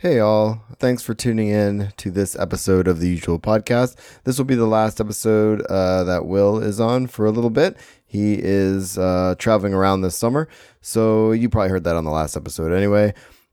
Hey, 0.00 0.18
all. 0.18 0.64
Thanks 0.78 1.02
for 1.02 1.12
tuning 1.12 1.48
in 1.48 1.92
to 1.98 2.10
this 2.10 2.34
episode 2.34 2.88
of 2.88 3.00
the 3.00 3.08
usual 3.10 3.38
podcast. 3.38 3.96
This 4.24 4.38
will 4.38 4.46
be 4.46 4.54
the 4.54 4.64
last 4.64 4.98
episode 4.98 5.60
uh, 5.66 6.04
that 6.04 6.24
Will 6.24 6.58
is 6.58 6.80
on 6.80 7.06
for 7.06 7.26
a 7.26 7.30
little 7.30 7.50
bit. 7.50 7.76
He 8.06 8.38
is 8.40 8.96
uh, 8.96 9.34
traveling 9.38 9.74
around 9.74 10.00
this 10.00 10.16
summer. 10.16 10.48
So 10.80 11.32
you 11.32 11.50
probably 11.50 11.68
heard 11.68 11.84
that 11.84 11.96
on 11.96 12.06
the 12.06 12.10
last 12.10 12.34
episode 12.34 12.72
anyway. 12.72 13.12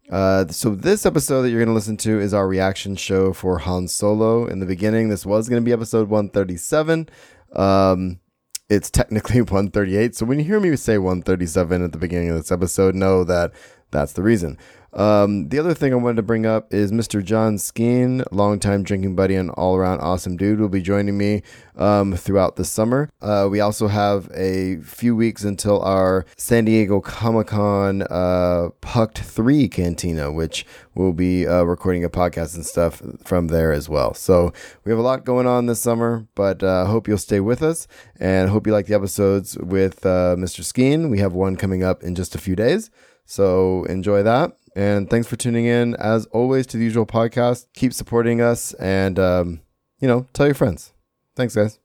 Uh, 0.10 0.48
so 0.48 0.74
this 0.74 1.06
episode 1.06 1.42
that 1.42 1.50
you're 1.50 1.60
going 1.60 1.68
to 1.68 1.74
listen 1.74 1.98
to 1.98 2.18
is 2.18 2.34
our 2.34 2.48
reaction 2.48 2.96
show 2.96 3.34
for 3.34 3.58
Han 3.58 3.90
Solo. 3.90 4.46
In 4.46 4.60
the 4.62 4.66
beginning, 4.66 5.10
this 5.10 5.26
was 5.26 5.50
going 5.50 5.62
to 5.62 5.66
be 5.66 5.74
episode 5.74 6.08
137. 6.08 7.10
Um, 7.58 8.22
it's 8.70 8.90
technically 8.90 9.42
138. 9.42 10.16
So 10.16 10.26
when 10.26 10.40
you 10.40 10.46
hear 10.46 10.62
me 10.62 10.74
say 10.78 10.98
137 10.98 11.84
at 11.84 11.92
the 11.92 11.98
beginning 11.98 12.30
of 12.30 12.38
this 12.38 12.54
episode, 12.54 12.96
know 12.96 13.26
that 13.26 13.52
that's 13.92 14.14
the 14.14 14.24
reason. 14.24 14.58
Um, 14.94 15.50
the 15.50 15.60
other 15.60 15.74
thing 15.74 15.94
I 15.94 15.98
wanted 15.98 16.16
to 16.18 16.24
bring 16.24 16.46
up 16.46 16.74
is 16.74 16.92
Mr. 16.92 17.24
John 17.24 17.58
Skeen, 17.58 18.24
longtime 18.32 18.84
drinking 18.84 19.16
buddy 19.16 19.36
and 19.36 19.50
all 19.52 19.76
around 19.76 20.00
awesome 20.00 20.38
dude, 20.38 20.60
will 20.60 20.70
be 20.70 20.82
joining 20.82 21.18
me 21.18 21.44
um, 21.76 22.16
throughout 22.16 22.56
the 22.56 22.66
summer. 22.66 23.10
Uh, 23.22 23.48
we 23.50 23.60
also 23.60 23.88
have 23.88 24.30
a 24.34 24.78
few 24.78 25.16
weeks 25.16 25.44
until 25.44 25.82
our 25.82 26.26
San 26.38 26.66
Diego 26.66 27.00
Comic 27.00 27.48
Con 27.48 28.02
uh, 28.04 28.70
Pucked 28.82 29.20
3 29.20 29.68
Cantina, 29.68 30.32
which 30.32 30.66
we'll 30.96 31.14
be 31.14 31.46
uh, 31.46 31.64
recording 31.64 32.04
a 32.04 32.10
podcast 32.10 32.56
and 32.56 32.66
stuff 32.66 33.02
from 33.24 33.48
there 33.48 33.72
as 33.72 33.88
well. 33.88 34.14
So 34.14 34.54
we 34.84 34.92
have 34.92 35.00
a 35.00 35.04
lot 35.04 35.26
going 35.26 35.46
on 35.48 35.68
this 35.68 35.82
summer, 35.82 36.28
but 36.34 36.64
uh, 36.64 36.86
hope 36.86 37.08
you'll 37.08 37.18
stay 37.18 37.40
with 37.40 37.62
us 37.62 37.88
and 38.20 38.50
hope 38.50 38.66
you 38.66 38.74
like 38.74 38.88
the 38.88 38.96
episodes 38.96 39.58
with 39.58 40.06
uh, 40.06 40.36
Mr. 40.38 40.62
Skeen. 40.62 41.10
We 41.10 41.20
have 41.20 41.34
one 41.34 41.56
coming 41.56 41.84
up 41.84 42.04
in 42.04 42.16
just 42.16 42.36
a 42.36 42.40
few 42.40 42.56
days. 42.56 42.90
So 43.26 43.84
enjoy 43.84 44.24
that. 44.24 44.58
And 44.78 45.10
thanks 45.10 45.26
for 45.28 45.36
tuning 45.36 45.66
in, 45.66 45.96
as 45.96 46.28
always, 46.28 46.68
to 46.68 46.78
the 46.78 46.84
usual 46.84 47.08
podcast. 47.08 47.66
Keep 47.74 47.94
supporting 47.94 48.42
us 48.42 48.76
and, 48.76 49.18
um, 49.18 49.62
you 50.00 50.08
know, 50.08 50.28
tell 50.34 50.46
your 50.46 50.54
friends. 50.54 50.94
Thanks, 51.36 51.56
guys. 51.56 51.80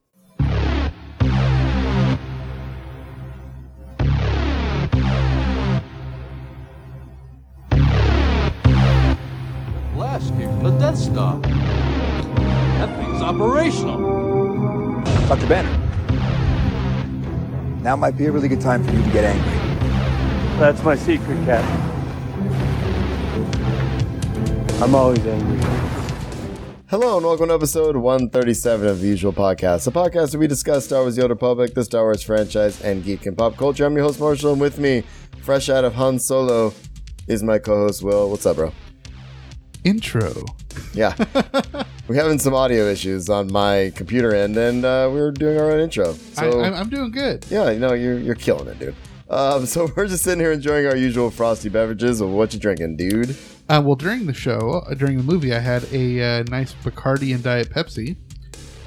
Blasting 9.95 10.63
the 10.63 10.77
Death 10.79 10.99
Star. 10.99 11.41
That 11.41 12.95
thing's 12.99 13.23
operational. 13.23 15.01
Dr. 15.29 15.47
Banner. 15.47 15.79
Now 17.81 17.97
might 17.97 18.19
be 18.19 18.27
a 18.27 18.31
really 18.31 18.49
good 18.49 18.61
time 18.61 18.85
for 18.85 18.93
you 18.93 19.03
to 19.03 19.11
get 19.13 19.25
angry. 19.25 19.79
That's 20.59 20.85
my 20.85 20.95
secret, 20.95 21.43
Captain. 21.47 22.02
I'm 24.83 24.97
always 24.97 25.25
angry. 25.25 25.61
Hello 26.91 27.17
and 27.17 27.25
welcome 27.25 27.47
to 27.47 27.55
episode 27.55 27.95
137 27.95 28.89
of 28.89 29.01
the 29.01 29.07
usual 29.07 29.33
podcast, 29.33 29.87
a 29.87 29.93
podcast 29.93 30.33
where 30.33 30.41
we 30.41 30.49
discuss 30.49 30.87
Star 30.87 31.03
Wars 31.03 31.15
The 31.15 31.23
Old 31.23 31.31
Republic, 31.31 31.73
the 31.73 31.85
Star 31.85 32.03
Wars 32.03 32.21
franchise, 32.21 32.83
and 32.83 33.05
geek 33.05 33.25
and 33.27 33.39
pop 33.39 33.57
culture. 33.57 33.87
I'm 33.87 33.95
your 33.95 34.03
host, 34.03 34.19
Marshall, 34.19 34.51
and 34.51 34.61
with 34.61 34.81
me, 34.81 35.05
fresh 35.43 35.69
out 35.69 35.85
of 35.85 35.95
Han 35.95 36.19
Solo, 36.19 36.75
is 37.29 37.45
my 37.45 37.61
co 37.61 37.87
host, 37.87 38.03
Will. 38.03 38.29
What's 38.29 38.45
up, 38.45 38.57
bro? 38.57 38.73
Intro. 39.85 40.33
Yeah. 40.95 41.15
we're 42.09 42.17
having 42.17 42.41
some 42.41 42.53
audio 42.53 42.87
issues 42.87 43.29
on 43.29 43.53
my 43.53 43.93
computer 43.95 44.35
end, 44.35 44.57
and 44.57 44.85
uh, 44.85 45.09
we 45.13 45.21
are 45.21 45.31
doing 45.31 45.59
our 45.59 45.71
own 45.71 45.79
intro. 45.79 46.15
So, 46.15 46.61
I, 46.61 46.77
I'm 46.77 46.91
doing 46.91 47.13
good. 47.13 47.47
yeah, 47.51 47.71
you 47.71 47.79
know, 47.79 47.93
you're, 47.93 48.19
you're 48.19 48.35
killing 48.35 48.67
it, 48.67 48.81
dude. 48.81 48.97
Um, 49.31 49.65
so 49.67 49.89
we're 49.97 50.09
just 50.09 50.25
sitting 50.25 50.41
here 50.41 50.51
enjoying 50.51 50.89
our 50.89 50.97
usual 50.97 51.31
frosty 51.31 51.69
beverages. 51.69 52.21
Well, 52.21 52.33
what 52.33 52.53
you 52.53 52.59
drinking, 52.59 52.97
dude? 52.97 53.37
Uh, 53.69 53.81
well, 53.85 53.95
during 53.97 54.27
the 54.27 54.35
show, 54.35 54.83
uh, 54.87 54.95
during 54.95 55.17
the 55.17 55.23
movie, 55.23 55.55
I 55.55 55.59
had 55.61 55.85
a 55.93 56.41
uh, 56.41 56.43
nice 56.45 56.75
Bacardi 56.85 57.35
and 57.35 57.43
Diet 57.43 57.71
Pepsi. 57.71 58.17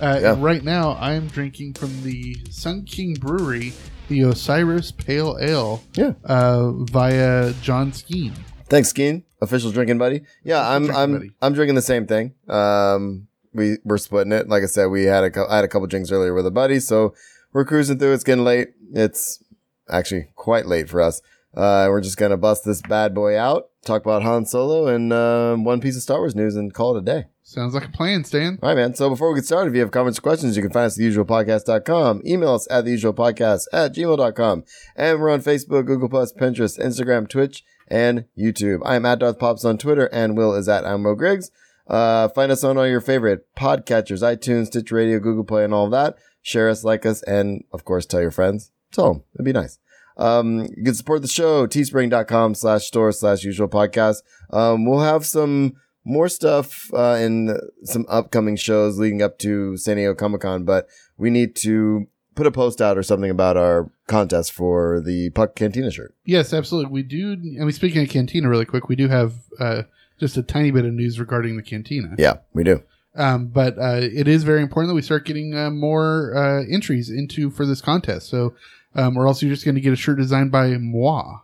Uh, 0.01 0.19
Yeah. 0.21 0.33
And 0.33 0.43
right 0.43 0.63
now, 0.63 0.97
I'm 0.99 1.27
drinking 1.27 1.73
from 1.73 2.03
the 2.03 2.37
Sun 2.49 2.83
King 2.85 3.13
Brewery 3.15 3.73
the 4.07 4.21
Osiris 4.21 4.91
Pale 4.91 5.37
Ale 5.41 5.81
Yeah. 5.95 6.11
uh, 6.25 6.71
via 6.71 7.53
John 7.61 7.91
Skeen. 7.91 8.33
Thanks, 8.69 8.91
Skeen, 8.93 9.23
official 9.41 9.71
drinking 9.71 9.97
buddy. 9.97 10.21
Yeah, 10.43 10.67
I'm 10.67 10.83
drinking 10.83 11.01
I'm 11.01 11.11
buddy. 11.13 11.31
I'm 11.41 11.53
drinking 11.53 11.75
the 11.75 11.81
same 11.81 12.05
thing. 12.05 12.33
Um, 12.47 13.27
we 13.53 13.77
we're 13.83 13.97
splitting 13.97 14.33
it. 14.33 14.47
Like 14.49 14.61
I 14.63 14.67
said, 14.67 14.87
we 14.87 15.05
had 15.05 15.23
a 15.23 15.31
cou- 15.31 15.47
I 15.49 15.55
had 15.55 15.65
a 15.65 15.67
couple 15.67 15.87
drinks 15.87 16.11
earlier 16.11 16.33
with 16.35 16.45
a 16.45 16.51
buddy, 16.51 16.79
so 16.79 17.15
we're 17.53 17.65
cruising 17.65 17.97
through. 17.97 18.13
It's 18.13 18.23
getting 18.23 18.43
late. 18.43 18.69
It's 18.93 19.41
actually 19.89 20.27
quite 20.35 20.65
late 20.67 20.89
for 20.89 21.01
us. 21.01 21.21
Uh, 21.55 21.87
we're 21.89 22.01
just 22.01 22.17
gonna 22.17 22.37
bust 22.37 22.65
this 22.65 22.81
bad 22.81 23.13
boy 23.13 23.37
out, 23.37 23.69
talk 23.85 24.01
about 24.01 24.23
Han 24.23 24.45
Solo 24.45 24.87
and 24.87 25.13
um, 25.13 25.63
one 25.63 25.79
piece 25.79 25.95
of 25.95 26.01
Star 26.01 26.19
Wars 26.19 26.35
news, 26.35 26.55
and 26.55 26.73
call 26.73 26.95
it 26.95 26.99
a 26.99 27.03
day. 27.03 27.25
Sounds 27.43 27.75
like 27.75 27.85
a 27.85 27.91
plan, 27.91 28.23
Stan. 28.23 28.57
All 28.63 28.69
right, 28.69 28.75
man. 28.75 28.95
So 28.95 29.07
before 29.07 29.31
we 29.31 29.37
get 29.37 29.45
started, 29.45 29.69
if 29.69 29.75
you 29.75 29.81
have 29.81 29.91
comments 29.91 30.17
or 30.17 30.23
questions, 30.23 30.55
you 30.57 30.63
can 30.63 30.71
find 30.71 30.87
us 30.87 30.99
at 30.99 31.03
theusualpodcast.com. 31.03 32.23
Email 32.25 32.55
us 32.55 32.67
at 32.71 32.85
theusualpodcast 32.85 33.65
at 33.71 33.93
gmail.com. 33.93 34.63
And 34.95 35.19
we're 35.19 35.29
on 35.29 35.41
Facebook, 35.41 35.85
Google 35.85 36.09
Plus, 36.09 36.33
Pinterest, 36.33 36.79
Instagram, 36.79 37.29
Twitch, 37.29 37.63
and 37.87 38.25
YouTube. 38.35 38.79
I 38.83 38.95
am 38.95 39.05
at 39.05 39.19
Darth 39.19 39.37
Pops 39.37 39.63
on 39.63 39.77
Twitter, 39.77 40.07
and 40.07 40.35
Will 40.35 40.55
is 40.55 40.67
at 40.67 40.85
Amro 40.85 41.13
Griggs. 41.13 41.51
Uh, 41.87 42.29
find 42.29 42.51
us 42.51 42.63
on 42.63 42.79
all 42.79 42.87
your 42.87 42.99
favorite 42.99 43.45
podcatchers, 43.55 44.23
iTunes, 44.23 44.67
Stitcher 44.67 44.95
Radio, 44.95 45.19
Google 45.19 45.43
Play, 45.43 45.63
and 45.63 45.73
all 45.73 45.85
of 45.85 45.91
that. 45.91 46.17
Share 46.41 46.67
us, 46.67 46.83
like 46.83 47.05
us, 47.05 47.21
and 47.23 47.63
of 47.71 47.85
course, 47.85 48.07
tell 48.07 48.21
your 48.21 48.31
friends. 48.31 48.71
Tell 48.91 49.13
them. 49.13 49.23
It'd 49.35 49.45
be 49.45 49.53
nice. 49.53 49.77
Um, 50.17 50.67
you 50.75 50.83
can 50.83 50.95
support 50.95 51.21
the 51.21 51.27
show, 51.27 51.67
teespring.com 51.67 52.55
slash 52.55 52.85
store 52.85 53.11
slash 53.11 53.43
usual 53.43 53.67
podcast. 53.67 54.17
Um, 54.51 54.85
we'll 54.85 55.01
have 55.01 55.25
some 55.25 55.75
more 56.03 56.29
stuff, 56.29 56.93
uh, 56.93 57.17
in 57.19 57.57
some 57.83 58.05
upcoming 58.07 58.55
shows 58.55 58.97
leading 58.97 59.21
up 59.21 59.39
to 59.39 59.75
San 59.77 59.97
Diego 59.97 60.13
Comic 60.13 60.41
Con, 60.41 60.63
but 60.63 60.87
we 61.17 61.29
need 61.29 61.55
to 61.57 62.07
put 62.35 62.45
a 62.45 62.51
post 62.51 62.81
out 62.81 62.97
or 62.97 63.03
something 63.03 63.31
about 63.31 63.57
our 63.57 63.89
contest 64.07 64.51
for 64.51 65.01
the 65.01 65.29
Puck 65.31 65.55
Cantina 65.55 65.89
shirt. 65.89 66.13
Yes, 66.25 66.53
absolutely. 66.53 66.91
We 66.91 67.03
do. 67.03 67.33
I 67.33 67.63
mean, 67.63 67.71
speaking 67.71 68.03
of 68.03 68.09
Cantina, 68.09 68.49
really 68.49 68.65
quick, 68.65 68.87
we 68.87 68.95
do 68.95 69.07
have 69.07 69.33
uh, 69.59 69.83
just 70.19 70.37
a 70.37 70.43
tiny 70.43 70.71
bit 70.71 70.85
of 70.85 70.93
news 70.93 71.19
regarding 71.19 71.57
the 71.57 71.63
Cantina. 71.63 72.13
Yeah, 72.17 72.37
we 72.53 72.63
do. 72.63 72.83
Um, 73.15 73.47
but 73.47 73.77
uh, 73.79 74.01
it 74.01 74.27
is 74.27 74.43
very 74.43 74.61
important 74.61 74.89
that 74.89 74.95
we 74.95 75.01
start 75.01 75.25
getting 75.25 75.55
uh, 75.55 75.71
more 75.71 76.35
uh, 76.35 76.63
entries 76.69 77.09
into 77.09 77.49
for 77.49 77.65
this 77.65 77.81
contest. 77.81 78.27
So, 78.27 78.53
um, 78.95 79.17
or 79.17 79.27
else 79.27 79.41
you're 79.41 79.51
just 79.53 79.65
going 79.65 79.75
to 79.75 79.81
get 79.81 79.93
a 79.93 79.97
shirt 79.97 80.17
designed 80.17 80.51
by 80.51 80.77
moi. 80.77 81.39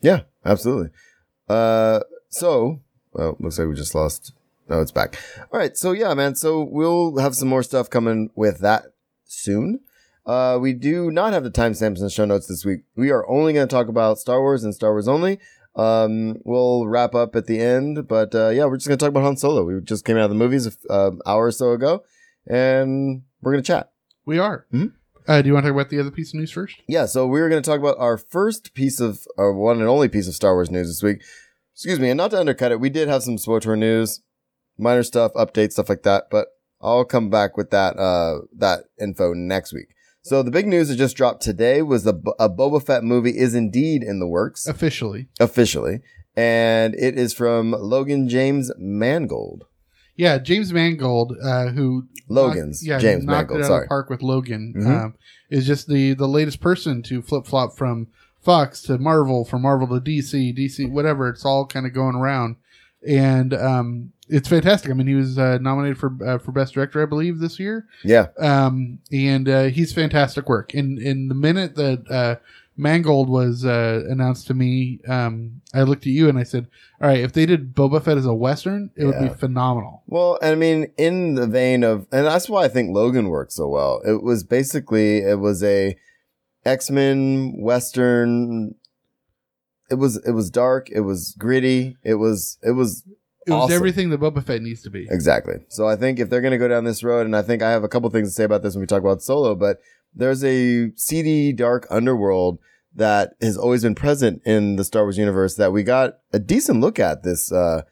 Yeah, 0.00 0.20
absolutely. 0.44 0.90
Uh, 1.48 2.00
so, 2.28 2.80
well, 3.12 3.36
looks 3.38 3.58
like 3.58 3.68
we 3.68 3.74
just 3.74 3.94
lost. 3.94 4.32
No, 4.68 4.80
it's 4.80 4.92
back. 4.92 5.18
All 5.52 5.58
right. 5.58 5.76
So 5.76 5.92
yeah, 5.92 6.14
man. 6.14 6.34
So 6.34 6.62
we'll 6.62 7.18
have 7.18 7.34
some 7.34 7.48
more 7.48 7.62
stuff 7.62 7.90
coming 7.90 8.30
with 8.34 8.60
that 8.60 8.84
soon. 9.26 9.80
Uh, 10.24 10.56
we 10.60 10.72
do 10.72 11.10
not 11.10 11.32
have 11.32 11.42
the 11.42 11.50
timestamps 11.50 11.96
in 11.98 12.04
the 12.04 12.10
show 12.10 12.24
notes 12.24 12.46
this 12.46 12.64
week. 12.64 12.82
We 12.94 13.10
are 13.10 13.28
only 13.28 13.52
going 13.52 13.66
to 13.66 13.72
talk 13.74 13.88
about 13.88 14.18
Star 14.18 14.40
Wars 14.40 14.62
and 14.62 14.72
Star 14.74 14.92
Wars 14.92 15.08
only. 15.08 15.40
Um, 15.74 16.38
we'll 16.44 16.86
wrap 16.86 17.14
up 17.14 17.34
at 17.34 17.46
the 17.46 17.58
end, 17.58 18.06
but 18.06 18.34
uh, 18.34 18.50
yeah, 18.50 18.66
we're 18.66 18.76
just 18.76 18.86
going 18.86 18.98
to 18.98 19.02
talk 19.04 19.10
about 19.10 19.24
Han 19.24 19.36
Solo. 19.36 19.64
We 19.64 19.80
just 19.80 20.04
came 20.04 20.16
out 20.16 20.24
of 20.24 20.30
the 20.30 20.36
movies 20.36 20.66
an 20.66 20.74
uh, 20.88 21.10
hour 21.26 21.46
or 21.46 21.50
so 21.50 21.72
ago, 21.72 22.04
and 22.46 23.22
we're 23.40 23.52
going 23.52 23.62
to 23.64 23.66
chat. 23.66 23.90
We 24.24 24.38
are. 24.38 24.66
Mhm. 24.72 24.92
Uh, 25.28 25.40
do 25.42 25.48
you 25.48 25.54
want 25.54 25.64
to 25.64 25.70
talk 25.70 25.76
about 25.76 25.90
the 25.90 26.00
other 26.00 26.10
piece 26.10 26.30
of 26.34 26.40
news 26.40 26.50
first? 26.50 26.82
Yeah, 26.88 27.06
so 27.06 27.26
we're 27.26 27.48
going 27.48 27.62
to 27.62 27.68
talk 27.68 27.78
about 27.80 27.98
our 27.98 28.16
first 28.18 28.74
piece 28.74 29.00
of, 29.00 29.20
our 29.38 29.52
one 29.52 29.78
and 29.80 29.88
only 29.88 30.08
piece 30.08 30.28
of 30.28 30.34
Star 30.34 30.54
Wars 30.54 30.70
news 30.70 30.88
this 30.88 31.02
week. 31.02 31.22
Excuse 31.74 32.00
me, 32.00 32.10
and 32.10 32.18
not 32.18 32.30
to 32.32 32.40
undercut 32.40 32.72
it, 32.72 32.80
we 32.80 32.90
did 32.90 33.08
have 33.08 33.22
some 33.22 33.36
SWTOR 33.36 33.78
news, 33.78 34.20
minor 34.78 35.02
stuff, 35.02 35.32
updates, 35.34 35.72
stuff 35.72 35.88
like 35.88 36.02
that, 36.02 36.24
but 36.30 36.48
I'll 36.80 37.04
come 37.04 37.30
back 37.30 37.56
with 37.56 37.70
that, 37.70 37.96
uh, 37.96 38.40
that 38.56 38.84
info 39.00 39.32
next 39.32 39.72
week. 39.72 39.88
So 40.22 40.42
the 40.42 40.50
big 40.50 40.66
news 40.68 40.88
that 40.88 40.96
just 40.96 41.16
dropped 41.16 41.42
today 41.42 41.82
was 41.82 42.04
the 42.04 42.14
a 42.38 42.48
Boba 42.48 42.84
Fett 42.84 43.02
movie 43.02 43.36
is 43.36 43.54
indeed 43.56 44.02
in 44.04 44.20
the 44.20 44.26
works 44.28 44.68
Officially. 44.68 45.28
officially, 45.40 46.00
and 46.36 46.94
it 46.94 47.18
is 47.18 47.32
from 47.34 47.72
Logan 47.72 48.28
James 48.28 48.70
Mangold. 48.78 49.64
Yeah, 50.16 50.38
James 50.38 50.72
Mangold, 50.72 51.36
uh, 51.42 51.68
who 51.68 52.06
Logan's 52.28 52.82
knocked- 52.82 52.88
yeah, 52.88 52.98
James 52.98 53.24
knocked 53.24 53.50
Mangold. 53.50 53.60
it 53.60 53.62
out 53.62 53.64
of 53.64 53.66
Sorry. 53.68 53.84
the 53.84 53.88
park 53.88 54.10
with 54.10 54.22
Logan, 54.22 54.74
Mhm. 54.76 54.86
um, 55.04 55.14
is 55.50 55.66
just 55.66 55.88
the 55.88 56.14
the 56.14 56.28
latest 56.28 56.60
person 56.60 57.02
to 57.04 57.22
flip 57.22 57.46
flop 57.46 57.76
from 57.76 58.08
Fox 58.40 58.82
to 58.82 58.98
Marvel, 58.98 59.44
from 59.44 59.62
Marvel 59.62 59.86
to 59.88 60.00
DC, 60.00 60.52
DC, 60.52 60.86
whatever. 60.90 61.28
It's 61.28 61.44
all 61.44 61.64
kind 61.66 61.86
of 61.86 61.92
going 61.92 62.14
around, 62.16 62.56
and 63.06 63.54
um, 63.54 64.12
it's 64.28 64.48
fantastic. 64.48 64.90
I 64.90 64.94
mean, 64.94 65.06
he 65.06 65.14
was 65.14 65.38
uh, 65.38 65.58
nominated 65.60 65.98
for 65.98 66.12
uh, 66.24 66.38
for 66.38 66.52
best 66.52 66.74
director, 66.74 67.02
I 67.02 67.06
believe, 67.06 67.38
this 67.38 67.58
year, 67.58 67.86
Yeah, 68.04 68.26
um, 68.38 68.98
and 69.12 69.48
uh, 69.48 69.64
he's 69.64 69.92
fantastic 69.92 70.48
work. 70.48 70.74
In 70.74 70.98
in 71.00 71.28
the 71.28 71.34
minute 71.34 71.74
that 71.76 72.10
uh, 72.10 72.36
Mangold 72.76 73.28
was 73.28 73.64
uh, 73.64 74.02
announced 74.08 74.46
to 74.46 74.54
me, 74.54 75.00
um, 75.06 75.60
I 75.74 75.82
looked 75.82 76.02
at 76.06 76.12
you 76.12 76.28
and 76.28 76.38
I 76.38 76.42
said, 76.42 76.68
"All 77.00 77.08
right, 77.08 77.20
if 77.20 77.32
they 77.32 77.44
did 77.46 77.74
Boba 77.74 78.02
Fett 78.02 78.16
as 78.16 78.26
a 78.26 78.32
western, 78.34 78.90
it 78.96 79.04
would 79.04 79.18
be 79.20 79.28
phenomenal." 79.28 80.02
Well, 80.06 80.38
I 80.42 80.54
mean, 80.54 80.90
in 80.96 81.34
the 81.34 81.46
vein 81.46 81.82
of, 81.84 82.06
and 82.10 82.26
that's 82.26 82.48
why 82.48 82.64
I 82.64 82.68
think 82.68 82.94
Logan 82.94 83.28
worked 83.28 83.52
so 83.52 83.68
well. 83.68 84.00
It 84.06 84.22
was 84.22 84.42
basically, 84.42 85.18
it 85.18 85.38
was 85.38 85.62
a 85.62 85.96
X-Men 86.64 87.54
Western. 87.58 88.74
It 89.90 89.96
was, 89.96 90.16
it 90.26 90.32
was 90.32 90.50
dark. 90.50 90.88
It 90.90 91.00
was 91.00 91.34
gritty. 91.38 91.96
It 92.02 92.14
was, 92.14 92.56
it 92.62 92.70
was 92.70 93.02
It 93.46 93.50
was 93.50 93.64
awesome. 93.64 93.74
everything 93.76 94.10
that 94.10 94.20
Boba 94.20 94.42
Fett 94.42 94.62
needs 94.62 94.80
to 94.82 94.90
be. 94.90 95.06
Exactly. 95.10 95.56
So 95.68 95.86
I 95.86 95.96
think 95.96 96.18
if 96.18 96.30
they're 96.30 96.40
going 96.40 96.52
to 96.52 96.58
go 96.58 96.68
down 96.68 96.84
this 96.84 97.02
road, 97.02 97.26
and 97.26 97.36
I 97.36 97.42
think 97.42 97.62
I 97.62 97.70
have 97.70 97.84
a 97.84 97.88
couple 97.88 98.08
things 98.08 98.28
to 98.28 98.34
say 98.34 98.44
about 98.44 98.62
this 98.62 98.74
when 98.74 98.80
we 98.80 98.86
talk 98.86 99.00
about 99.02 99.22
Solo, 99.22 99.54
but 99.54 99.78
there's 100.14 100.44
a 100.44 100.92
seedy, 100.96 101.52
dark 101.52 101.86
underworld 101.90 102.58
that 102.94 103.32
has 103.40 103.56
always 103.56 103.82
been 103.82 103.94
present 103.94 104.42
in 104.44 104.76
the 104.76 104.84
Star 104.84 105.02
Wars 105.04 105.16
universe 105.18 105.54
that 105.56 105.72
we 105.72 105.82
got 105.82 106.18
a 106.32 106.38
decent 106.38 106.80
look 106.80 106.98
at 106.98 107.22
this 107.22 107.50
uh, 107.50 107.82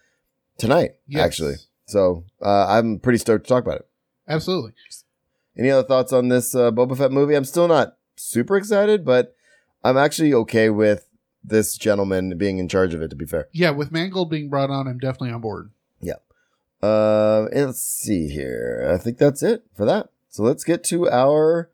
tonight, 0.59 0.93
Yes. 1.07 1.25
actually. 1.25 1.55
So 1.87 2.25
uh, 2.45 2.67
I'm 2.69 2.99
pretty 2.99 3.19
stoked 3.19 3.45
to 3.45 3.49
talk 3.49 3.65
about 3.65 3.79
it. 3.81 3.89
Absolutely. 4.29 4.73
Any 5.59 5.71
other 5.71 5.87
thoughts 5.87 6.13
on 6.13 6.29
this 6.29 6.55
uh, 6.55 6.71
Boba 6.71 6.97
Fett 6.97 7.11
movie? 7.13 7.35
I'm 7.35 7.45
still 7.45 7.67
not 7.67 7.97
super 8.17 8.57
excited, 8.57 9.05
but 9.05 9.35
I'm 9.83 9.97
actually 9.97 10.33
okay 10.35 10.71
with 10.71 11.09
this 11.43 11.77
gentleman 11.77 12.37
being 12.39 12.59
in 12.59 12.69
charge 12.69 12.93
of 12.95 13.03
it. 13.03 13.09
To 13.09 13.17
be 13.17 13.25
fair. 13.27 13.49
Yeah, 13.53 13.71
with 13.71 13.91
Mangold 13.91 14.31
being 14.31 14.49
brought 14.51 14.71
on, 14.71 14.87
I'm 14.87 14.99
definitely 14.99 15.33
on 15.33 15.41
board. 15.41 15.71
Uh, 16.83 17.47
let's 17.53 17.83
see 17.83 18.29
here. 18.29 18.91
I 18.91 18.97
think 18.97 19.19
that's 19.19 19.43
it 19.43 19.65
for 19.77 19.85
that. 19.85 20.09
So 20.31 20.43
let's 20.43 20.65
get 20.65 20.83
to 20.85 21.11
our 21.11 21.71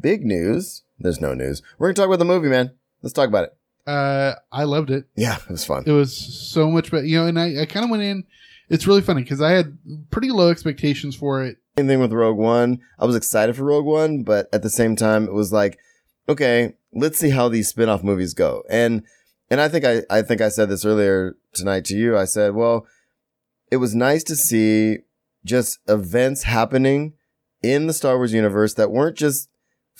big 0.00 0.24
news. 0.24 0.82
There's 0.98 1.20
no 1.20 1.34
news. 1.34 1.62
We're 1.78 1.88
gonna 1.88 1.94
talk 1.94 2.06
about 2.06 2.18
the 2.18 2.24
movie, 2.24 2.48
man. 2.48 2.72
Let's 3.02 3.12
talk 3.12 3.28
about 3.28 3.44
it. 3.44 3.56
Uh, 3.86 4.34
I 4.52 4.64
loved 4.64 4.90
it. 4.90 5.06
Yeah, 5.16 5.36
it 5.36 5.50
was 5.50 5.64
fun. 5.64 5.84
It 5.86 5.92
was 5.92 6.14
so 6.14 6.70
much 6.70 6.90
better. 6.90 7.04
You 7.04 7.20
know, 7.20 7.26
and 7.26 7.40
I, 7.40 7.62
I 7.62 7.66
kind 7.66 7.84
of 7.84 7.90
went 7.90 8.02
in. 8.02 8.24
It's 8.68 8.86
really 8.86 9.00
funny 9.00 9.22
because 9.22 9.40
I 9.40 9.50
had 9.50 9.78
pretty 10.10 10.30
low 10.30 10.50
expectations 10.50 11.16
for 11.16 11.42
it. 11.42 11.56
Same 11.76 11.88
thing 11.88 12.00
with 12.00 12.12
Rogue 12.12 12.38
One. 12.38 12.80
I 12.98 13.06
was 13.06 13.16
excited 13.16 13.56
for 13.56 13.64
Rogue 13.64 13.86
One, 13.86 14.22
but 14.22 14.48
at 14.52 14.62
the 14.62 14.70
same 14.70 14.96
time, 14.96 15.24
it 15.24 15.32
was 15.32 15.52
like, 15.52 15.78
okay, 16.28 16.74
let's 16.92 17.18
see 17.18 17.30
how 17.30 17.48
these 17.48 17.68
spin-off 17.68 18.04
movies 18.04 18.34
go. 18.34 18.62
And 18.70 19.02
and 19.50 19.60
I 19.60 19.68
think 19.68 19.84
I 19.84 20.02
I 20.10 20.22
think 20.22 20.40
I 20.40 20.50
said 20.50 20.68
this 20.68 20.84
earlier 20.84 21.36
tonight 21.52 21.84
to 21.86 21.96
you. 21.96 22.16
I 22.16 22.26
said, 22.26 22.54
well, 22.54 22.86
it 23.70 23.78
was 23.78 23.94
nice 23.94 24.22
to 24.24 24.36
see 24.36 24.98
just 25.44 25.78
events 25.88 26.44
happening 26.44 27.14
in 27.62 27.86
the 27.86 27.92
Star 27.92 28.16
Wars 28.16 28.32
universe 28.32 28.74
that 28.74 28.90
weren't 28.90 29.16
just 29.16 29.48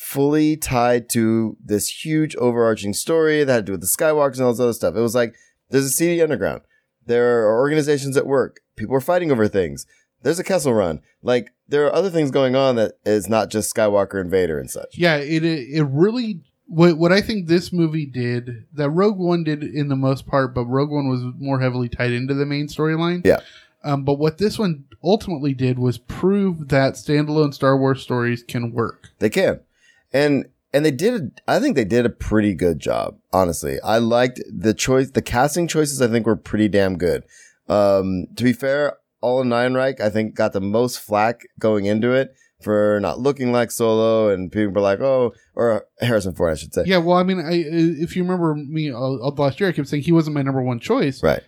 fully 0.00 0.56
tied 0.56 1.10
to 1.10 1.58
this 1.62 2.04
huge 2.04 2.34
overarching 2.36 2.94
story 2.94 3.44
that 3.44 3.52
had 3.52 3.66
to 3.66 3.66
do 3.66 3.72
with 3.72 3.82
the 3.82 3.86
Skywalkers 3.86 4.36
and 4.36 4.44
all 4.44 4.52
this 4.52 4.58
other 4.58 4.72
stuff. 4.72 4.96
It 4.96 5.00
was 5.00 5.14
like 5.14 5.34
there's 5.68 5.84
a 5.84 5.90
seedy 5.90 6.22
underground. 6.22 6.62
There 7.04 7.46
are 7.46 7.60
organizations 7.60 8.16
at 8.16 8.26
work. 8.26 8.60
People 8.76 8.96
are 8.96 9.00
fighting 9.00 9.30
over 9.30 9.46
things. 9.46 9.86
There's 10.22 10.38
a 10.38 10.44
Kessel 10.44 10.72
Run. 10.72 11.02
Like 11.22 11.52
there 11.68 11.86
are 11.86 11.94
other 11.94 12.08
things 12.08 12.30
going 12.30 12.56
on 12.56 12.76
that 12.76 12.94
is 13.04 13.28
not 13.28 13.50
just 13.50 13.74
Skywalker 13.74 14.18
and 14.20 14.30
Vader 14.30 14.58
and 14.58 14.70
such. 14.70 14.96
Yeah, 14.96 15.16
it 15.16 15.44
it 15.44 15.84
really 15.84 16.40
what 16.66 16.96
what 16.96 17.12
I 17.12 17.20
think 17.20 17.46
this 17.46 17.70
movie 17.70 18.06
did 18.06 18.64
that 18.72 18.90
Rogue 18.90 19.18
One 19.18 19.44
did 19.44 19.62
in 19.62 19.88
the 19.88 19.96
most 19.96 20.26
part, 20.26 20.54
but 20.54 20.64
Rogue 20.64 20.90
One 20.90 21.08
was 21.08 21.22
more 21.38 21.60
heavily 21.60 21.90
tied 21.90 22.12
into 22.12 22.32
the 22.32 22.46
main 22.46 22.68
storyline. 22.68 23.24
Yeah. 23.24 23.40
Um, 23.84 24.04
but 24.04 24.18
what 24.18 24.38
this 24.38 24.58
one 24.58 24.84
ultimately 25.04 25.54
did 25.54 25.78
was 25.78 25.98
prove 25.98 26.68
that 26.68 26.94
standalone 26.94 27.54
Star 27.54 27.78
Wars 27.78 28.02
stories 28.02 28.42
can 28.42 28.72
work. 28.72 29.10
They 29.18 29.30
can. 29.30 29.60
And 30.12 30.46
and 30.72 30.84
they 30.84 30.90
did 30.90 31.40
I 31.48 31.58
think 31.60 31.76
they 31.76 31.84
did 31.84 32.06
a 32.06 32.10
pretty 32.10 32.54
good 32.54 32.78
job, 32.78 33.18
honestly. 33.32 33.78
I 33.82 33.98
liked 33.98 34.40
the 34.52 34.74
choice 34.74 35.10
the 35.10 35.22
casting 35.22 35.68
choices 35.68 36.00
I 36.02 36.08
think 36.08 36.26
were 36.26 36.36
pretty 36.36 36.68
damn 36.68 36.96
good. 36.98 37.24
Um 37.68 38.26
to 38.36 38.44
be 38.44 38.52
fair, 38.52 38.96
Alden 39.22 39.50
Ehrenreich 39.52 40.00
I 40.00 40.10
think 40.10 40.34
got 40.34 40.52
the 40.52 40.60
most 40.60 40.98
flack 40.98 41.42
going 41.58 41.86
into 41.86 42.12
it 42.12 42.34
for 42.62 42.98
not 43.00 43.18
looking 43.18 43.52
like 43.52 43.70
Solo 43.70 44.28
and 44.28 44.52
people 44.52 44.72
were 44.74 44.80
like, 44.82 45.00
"Oh, 45.00 45.32
or 45.54 45.86
Harrison 46.00 46.34
Ford, 46.34 46.52
I 46.52 46.56
should 46.56 46.74
say." 46.74 46.82
Yeah, 46.84 46.98
well, 46.98 47.16
I 47.16 47.22
mean, 47.22 47.40
I, 47.40 47.52
if 47.54 48.14
you 48.14 48.22
remember 48.22 48.54
me 48.54 48.90
uh, 48.92 48.98
uh, 48.98 49.30
last 49.38 49.58
year, 49.60 49.70
I 49.70 49.72
kept 49.72 49.88
saying 49.88 50.02
he 50.02 50.12
wasn't 50.12 50.34
my 50.34 50.42
number 50.42 50.60
one 50.60 50.78
choice, 50.78 51.22
Right. 51.22 51.40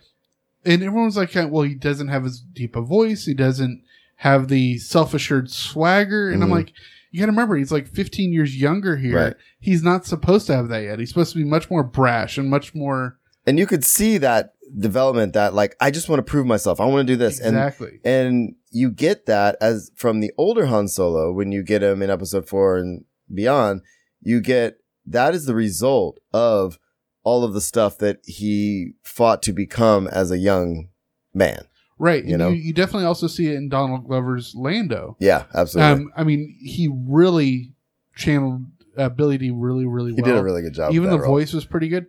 and 0.65 0.81
everyone 0.81 1.05
was 1.05 1.15
like, 1.15 1.31
"Well, 1.35 1.61
he 1.65 1.75
doesn't 1.75 2.07
have 2.07 2.25
as 2.25 2.39
deep 2.39 2.75
a 2.75 2.81
voice. 2.81 3.25
He 3.25 3.35
doesn't 3.35 3.83
have 4.17 4.47
the 4.47 4.79
self 4.79 5.13
assured 5.13 5.51
swagger." 5.51 6.31
And 6.31 6.41
I'm 6.41 6.49
Mhm. 6.49 6.53
like, 6.53 6.73
"You 7.13 7.19
got 7.19 7.27
to 7.27 7.31
remember, 7.31 7.55
he's 7.55 7.71
like 7.71 7.87
15 7.87 8.33
years 8.33 8.59
younger 8.59 8.97
here. 8.97 9.15
Right. 9.15 9.35
He's 9.59 9.83
not 9.83 10.05
supposed 10.05 10.47
to 10.47 10.55
have 10.55 10.67
that 10.69 10.79
yet. 10.79 10.97
He's 10.97 11.09
supposed 11.09 11.31
to 11.33 11.37
be 11.37 11.43
much 11.45 11.69
more 11.69 11.83
brash 11.83 12.39
and 12.39 12.49
much 12.49 12.73
more 12.73 13.19
And 13.45 13.59
you 13.59 13.67
could 13.67 13.85
see 13.85 14.17
that 14.17 14.53
development 14.77 15.33
that 15.33 15.53
like 15.53 15.75
I 15.79 15.91
just 15.91 16.09
want 16.09 16.19
to 16.25 16.29
prove 16.29 16.47
myself. 16.47 16.81
I 16.81 16.85
want 16.85 17.07
to 17.07 17.13
do 17.13 17.17
this. 17.17 17.39
And 17.39 17.55
exactly." 17.55 17.99
And 18.03 18.55
you 18.71 18.89
get 18.89 19.27
that 19.27 19.57
as 19.61 19.91
from 19.95 20.21
the 20.21 20.31
older 20.37 20.65
Han 20.65 20.87
Solo 20.87 21.31
when 21.31 21.51
you 21.51 21.61
get 21.61 21.83
him 21.83 22.01
in 22.01 22.09
episode 22.09 22.47
four 22.47 22.77
and 22.77 23.05
beyond, 23.31 23.81
you 24.21 24.41
get 24.41 24.79
that 25.05 25.35
is 25.35 25.45
the 25.45 25.55
result 25.55 26.19
of 26.33 26.79
all 27.23 27.43
of 27.43 27.53
the 27.53 27.61
stuff 27.61 27.97
that 27.99 28.19
he 28.25 28.93
fought 29.03 29.43
to 29.43 29.53
become 29.53 30.07
as 30.07 30.31
a 30.31 30.37
young 30.37 30.89
man. 31.33 31.65
Right. 32.03 32.25
you 32.25 32.37
know? 32.37 32.49
you, 32.49 32.55
you 32.57 32.73
definitely 32.73 33.05
also 33.05 33.27
see 33.27 33.47
it 33.47 33.55
in 33.55 33.69
Donald 33.69 34.05
Glover's 34.05 34.53
Lando. 34.55 35.15
Yeah, 35.19 35.45
absolutely. 35.53 36.03
Um, 36.05 36.11
I 36.17 36.23
mean, 36.25 36.57
he 36.59 36.89
really 36.91 37.71
channeled 38.15 38.65
uh, 38.97 39.09
Billy 39.09 39.37
Dee 39.37 39.51
really, 39.51 39.85
really 39.85 40.11
well. 40.11 40.17
he 40.17 40.21
did 40.21 40.37
a 40.37 40.43
really 40.43 40.61
good 40.61 40.73
job. 40.73 40.93
even 40.93 41.09
the 41.09 41.19
role. 41.19 41.31
voice 41.35 41.53
was 41.53 41.65
pretty 41.65 41.87
good 41.87 42.05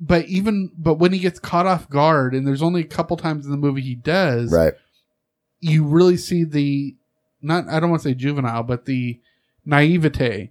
but 0.00 0.24
even 0.26 0.70
but 0.76 0.94
when 0.94 1.12
he 1.12 1.18
gets 1.20 1.38
caught 1.38 1.66
off 1.66 1.88
guard 1.88 2.34
and 2.34 2.44
there's 2.46 2.62
only 2.62 2.80
a 2.80 2.86
couple 2.86 3.16
times 3.16 3.44
in 3.44 3.50
the 3.52 3.56
movie 3.56 3.80
he 3.80 3.94
does 3.94 4.50
Right. 4.52 4.72
you 5.60 5.84
really 5.84 6.16
see 6.16 6.42
the 6.44 6.96
not 7.40 7.68
i 7.68 7.78
don't 7.78 7.90
want 7.90 8.02
to 8.02 8.08
say 8.08 8.14
juvenile 8.14 8.64
but 8.64 8.86
the 8.86 9.20
naivete 9.64 10.50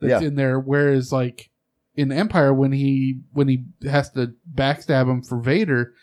that's 0.00 0.22
Yeah. 0.22 0.28
in 0.28 0.34
there 0.34 0.58
whereas 0.60 1.10
like 1.12 1.48
in 1.94 2.12
empire 2.12 2.52
when 2.52 2.72
he 2.72 3.20
when 3.32 3.48
he 3.48 3.64
has 3.88 4.10
to 4.10 4.34
backstab 4.54 5.08
him 5.10 5.22
for 5.22 5.38
vader 5.40 5.94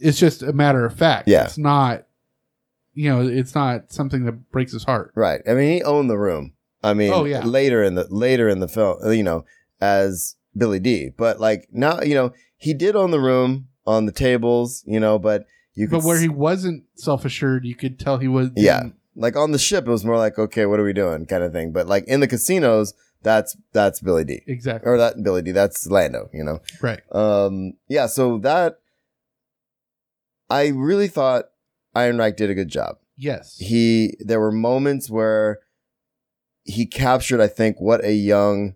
it's 0.00 0.18
just 0.18 0.42
a 0.42 0.52
matter 0.52 0.84
of 0.84 0.94
fact 0.94 1.28
Yeah. 1.28 1.44
it's 1.44 1.58
not 1.58 2.06
you 2.94 3.08
know 3.08 3.26
it's 3.26 3.54
not 3.54 3.92
something 3.92 4.24
that 4.24 4.50
breaks 4.50 4.72
his 4.72 4.84
heart 4.84 5.12
Right. 5.14 5.40
I 5.48 5.54
mean, 5.54 5.72
he 5.74 5.82
owned 5.82 6.10
the 6.10 6.18
room. 6.18 6.52
I 6.82 6.94
mean, 6.94 7.12
Oh, 7.12 7.24
yeah. 7.24 7.44
later 7.44 7.82
in 7.84 7.94
the 7.94 8.06
later 8.10 8.48
in 8.48 8.60
the 8.60 8.68
film, 8.68 8.96
you 9.12 9.22
know, 9.22 9.44
as 9.80 10.36
Billy 10.56 10.80
Dee. 10.80 11.10
But 11.16 11.38
like 11.40 11.68
now, 11.70 12.00
you 12.00 12.14
know, 12.14 12.32
he 12.56 12.74
did 12.74 12.96
own 12.96 13.10
the 13.10 13.20
room 13.20 13.68
on 13.86 14.06
the 14.06 14.12
tables, 14.12 14.82
you 14.86 14.98
know, 15.00 15.18
but 15.18 15.46
you 15.74 15.86
could 15.86 15.98
but 16.00 16.04
where 16.04 16.16
s- 16.16 16.22
he 16.22 16.28
wasn't 16.28 16.84
self-assured 16.96 17.64
you 17.64 17.74
could 17.74 17.98
tell 17.98 18.18
he 18.18 18.28
was 18.28 18.50
Yeah. 18.56 18.84
like 19.14 19.36
on 19.36 19.52
the 19.52 19.58
ship, 19.58 19.86
it 19.86 19.90
was 19.90 20.04
more 20.04 20.16
like, 20.18 20.38
okay, 20.38 20.66
what 20.66 20.80
are 20.80 20.84
we 20.84 20.92
doing, 20.92 21.26
kind 21.26 21.42
of 21.44 21.52
thing. 21.52 21.70
But 21.72 21.86
like 21.86 22.04
in 22.08 22.20
the 22.20 22.26
casinos, 22.28 22.92
that's 23.22 23.56
that's 23.72 24.00
Billy 24.00 24.24
Dee. 24.24 24.42
exactly 24.46 24.90
Or 24.90 24.96
that 24.98 25.22
Billy 25.22 25.42
Dee. 25.42 25.52
That's 25.52 25.86
Lando. 25.86 26.28
You 26.32 26.42
know. 26.44 26.60
right 26.82 27.00
Um. 27.14 27.74
Yeah. 27.88 28.06
So 28.06 28.38
that 28.38 28.79
I 30.50 30.68
really 30.68 31.08
thought 31.08 31.46
Ehrenreich 31.96 32.36
did 32.36 32.50
a 32.50 32.54
good 32.54 32.68
job. 32.68 32.96
yes 33.16 33.56
He 33.58 34.16
there 34.20 34.40
were 34.40 34.52
moments 34.52 35.08
where 35.08 35.60
he 36.64 36.86
captured, 36.86 37.40
I 37.40 37.46
think, 37.46 37.80
what 37.80 38.04
a 38.04 38.12
young 38.12 38.74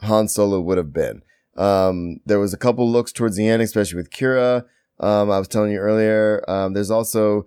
Han 0.00 0.28
Solo 0.28 0.60
would 0.60 0.78
have 0.78 0.92
been. 0.92 1.22
Um, 1.56 2.20
there 2.24 2.40
was 2.40 2.54
a 2.54 2.58
couple 2.58 2.90
looks 2.90 3.12
towards 3.12 3.36
the 3.36 3.46
end, 3.46 3.62
especially 3.62 3.96
with 3.96 4.10
Kira. 4.10 4.64
Um, 4.98 5.30
I 5.30 5.38
was 5.38 5.48
telling 5.48 5.72
you 5.72 5.78
earlier. 5.78 6.42
Um, 6.48 6.72
there's 6.72 6.90
also 6.90 7.46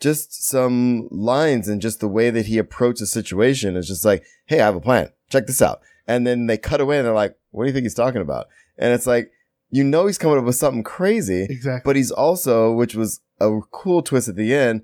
just 0.00 0.46
some 0.46 1.08
lines 1.10 1.66
and 1.68 1.80
just 1.80 2.00
the 2.00 2.08
way 2.08 2.30
that 2.30 2.46
he 2.46 2.58
approached 2.58 3.00
the 3.00 3.06
situation 3.06 3.76
is 3.76 3.88
just 3.88 4.04
like, 4.04 4.24
"Hey, 4.44 4.60
I 4.60 4.66
have 4.66 4.76
a 4.76 4.80
plan. 4.80 5.10
Check 5.30 5.46
this 5.46 5.62
out." 5.62 5.80
And 6.06 6.26
then 6.26 6.46
they 6.46 6.58
cut 6.58 6.80
away 6.80 6.98
and 6.98 7.06
they're 7.06 7.14
like, 7.14 7.36
"What 7.50 7.64
do 7.64 7.68
you 7.68 7.72
think 7.72 7.84
he's 7.84 7.94
talking 7.94 8.20
about?" 8.20 8.48
And 8.76 8.92
it's 8.92 9.06
like, 9.06 9.32
you 9.70 9.82
know, 9.84 10.06
he's 10.06 10.18
coming 10.18 10.38
up 10.38 10.44
with 10.44 10.56
something 10.56 10.82
crazy, 10.84 11.44
exactly 11.48 11.88
but 11.88 11.96
he's 11.96 12.10
also, 12.10 12.72
which 12.72 12.94
was 12.94 13.20
a 13.40 13.60
cool 13.72 14.02
twist 14.02 14.28
at 14.28 14.36
the 14.36 14.54
end, 14.54 14.82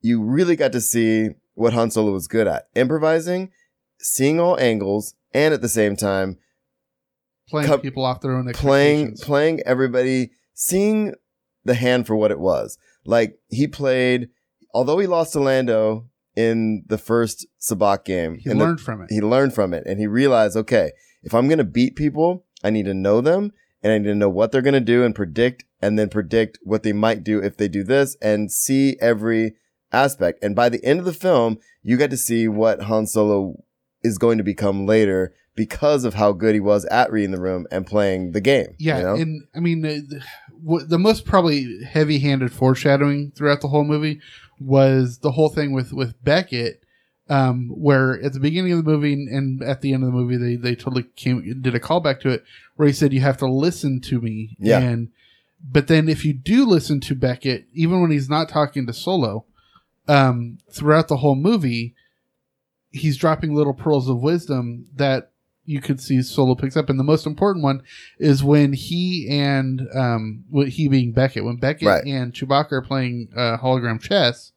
you 0.00 0.22
really 0.22 0.56
got 0.56 0.72
to 0.72 0.80
see 0.80 1.30
what 1.54 1.72
Han 1.72 1.90
Solo 1.90 2.12
was 2.12 2.28
good 2.28 2.46
at 2.46 2.68
improvising, 2.74 3.50
seeing 3.98 4.38
all 4.40 4.58
angles, 4.60 5.14
and 5.34 5.52
at 5.52 5.60
the 5.60 5.68
same 5.68 5.96
time, 5.96 6.38
playing 7.48 7.66
co- 7.68 7.78
people 7.78 8.04
off 8.04 8.20
their 8.20 8.32
own 8.36 8.50
playing, 8.52 9.16
playing 9.16 9.60
everybody, 9.66 10.30
seeing 10.54 11.14
the 11.64 11.74
hand 11.74 12.06
for 12.06 12.16
what 12.16 12.30
it 12.30 12.38
was. 12.38 12.78
Like 13.04 13.38
he 13.48 13.66
played, 13.66 14.28
although 14.72 14.98
he 14.98 15.06
lost 15.06 15.32
to 15.32 15.40
Lando 15.40 16.08
in 16.36 16.84
the 16.86 16.98
first 16.98 17.46
sabacc 17.60 18.04
game, 18.04 18.36
he 18.38 18.50
in 18.50 18.58
the- 18.58 18.64
learned 18.64 18.80
from 18.80 19.02
it. 19.02 19.10
he 19.10 19.20
learned 19.20 19.52
from 19.54 19.74
it 19.74 19.82
and 19.86 19.98
he 19.98 20.06
realized, 20.06 20.56
okay, 20.56 20.92
if 21.24 21.34
I'm 21.34 21.48
going 21.48 21.58
to 21.58 21.64
beat 21.64 21.96
people, 21.96 22.46
I 22.62 22.70
need 22.70 22.86
to 22.86 22.94
know 22.94 23.20
them 23.20 23.52
and 23.82 23.92
I 23.92 23.98
need 23.98 24.08
to 24.08 24.14
know 24.14 24.28
what 24.28 24.52
they're 24.52 24.62
going 24.62 24.74
to 24.74 24.80
do 24.80 25.04
and 25.04 25.14
predict 25.14 25.64
and 25.80 25.98
then 25.98 26.08
predict 26.08 26.58
what 26.62 26.82
they 26.82 26.92
might 26.92 27.22
do 27.22 27.42
if 27.42 27.56
they 27.56 27.68
do 27.68 27.84
this 27.84 28.16
and 28.20 28.50
see 28.50 28.96
every 29.00 29.54
aspect. 29.92 30.42
And 30.42 30.56
by 30.56 30.68
the 30.68 30.84
end 30.84 30.98
of 30.98 31.04
the 31.04 31.12
film, 31.12 31.58
you 31.82 31.96
get 31.96 32.10
to 32.10 32.16
see 32.16 32.48
what 32.48 32.82
Han 32.82 33.06
Solo 33.06 33.62
is 34.02 34.18
going 34.18 34.38
to 34.38 34.44
become 34.44 34.86
later 34.86 35.32
because 35.54 36.04
of 36.04 36.14
how 36.14 36.30
good 36.30 36.54
he 36.54 36.60
was 36.60 36.84
at 36.84 37.10
reading 37.10 37.32
the 37.32 37.40
room 37.40 37.66
and 37.70 37.84
playing 37.86 38.30
the 38.30 38.40
game. 38.40 38.76
yeah, 38.78 38.98
You 38.98 39.04
know? 39.04 39.14
and 39.16 39.42
I 39.56 39.60
mean, 39.60 39.80
the, 39.82 40.22
the, 40.62 40.84
the 40.86 40.98
most 40.98 41.24
probably 41.24 41.82
heavy-handed 41.84 42.52
foreshadowing 42.52 43.32
throughout 43.32 43.60
the 43.60 43.68
whole 43.68 43.84
movie 43.84 44.20
was 44.60 45.18
the 45.18 45.32
whole 45.32 45.48
thing 45.48 45.72
with 45.72 45.92
with 45.92 46.22
Beckett, 46.22 46.82
um, 47.28 47.68
where 47.68 48.20
at 48.22 48.32
the 48.32 48.40
beginning 48.40 48.72
of 48.72 48.84
the 48.84 48.90
movie 48.90 49.12
and 49.12 49.62
at 49.62 49.80
the 49.82 49.92
end 49.92 50.02
of 50.02 50.10
the 50.10 50.16
movie, 50.16 50.36
they 50.36 50.56
they 50.56 50.74
totally 50.74 51.04
came 51.16 51.60
did 51.60 51.74
a 51.74 51.80
callback 51.80 52.20
to 52.20 52.30
it, 52.30 52.44
where 52.76 52.86
he 52.88 52.94
said, 52.94 53.12
"You 53.12 53.20
have 53.20 53.36
to 53.38 53.46
listen 53.46 54.00
to 54.02 54.20
me," 54.20 54.56
Yeah. 54.58 54.78
and 54.80 55.08
But 55.62 55.88
then 55.88 56.08
if 56.08 56.24
you 56.24 56.32
do 56.32 56.64
listen 56.64 57.00
to 57.00 57.14
Beckett, 57.14 57.66
even 57.74 58.00
when 58.00 58.10
he's 58.10 58.30
not 58.30 58.48
talking 58.48 58.86
to 58.86 58.92
Solo, 58.92 59.44
um, 60.06 60.58
throughout 60.70 61.08
the 61.08 61.16
whole 61.18 61.34
movie, 61.34 61.94
he's 62.90 63.16
dropping 63.16 63.54
little 63.54 63.74
pearls 63.74 64.08
of 64.08 64.20
wisdom 64.22 64.86
that 64.94 65.30
you 65.66 65.80
could 65.82 66.00
see 66.00 66.22
Solo 66.22 66.54
picks 66.54 66.76
up. 66.78 66.88
And 66.88 66.98
the 66.98 67.04
most 67.04 67.26
important 67.26 67.62
one 67.62 67.82
is 68.18 68.42
when 68.42 68.72
he 68.72 69.28
and 69.28 69.82
um, 69.94 70.44
he 70.68 70.88
being 70.88 71.12
Beckett, 71.12 71.44
when 71.44 71.56
Beckett 71.56 71.88
Right. 71.88 72.04
and 72.06 72.32
Chewbacca 72.32 72.72
are 72.72 72.82
playing 72.82 73.28
uh, 73.36 73.58
hologram 73.58 74.00
chess, 74.00 74.52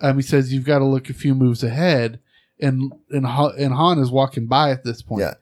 um, 0.00 0.16
he 0.16 0.22
says 0.22 0.52
you've 0.52 0.64
got 0.64 0.78
to 0.78 0.84
look 0.84 1.10
a 1.10 1.14
few 1.14 1.34
moves 1.34 1.62
ahead, 1.62 2.20
and 2.60 2.92
and 3.10 3.26
and 3.26 3.74
Han 3.74 3.98
is 3.98 4.10
walking 4.10 4.46
by 4.46 4.70
at 4.70 4.84
this 4.84 5.02
point. 5.02 5.22
Yeah. 5.22 5.34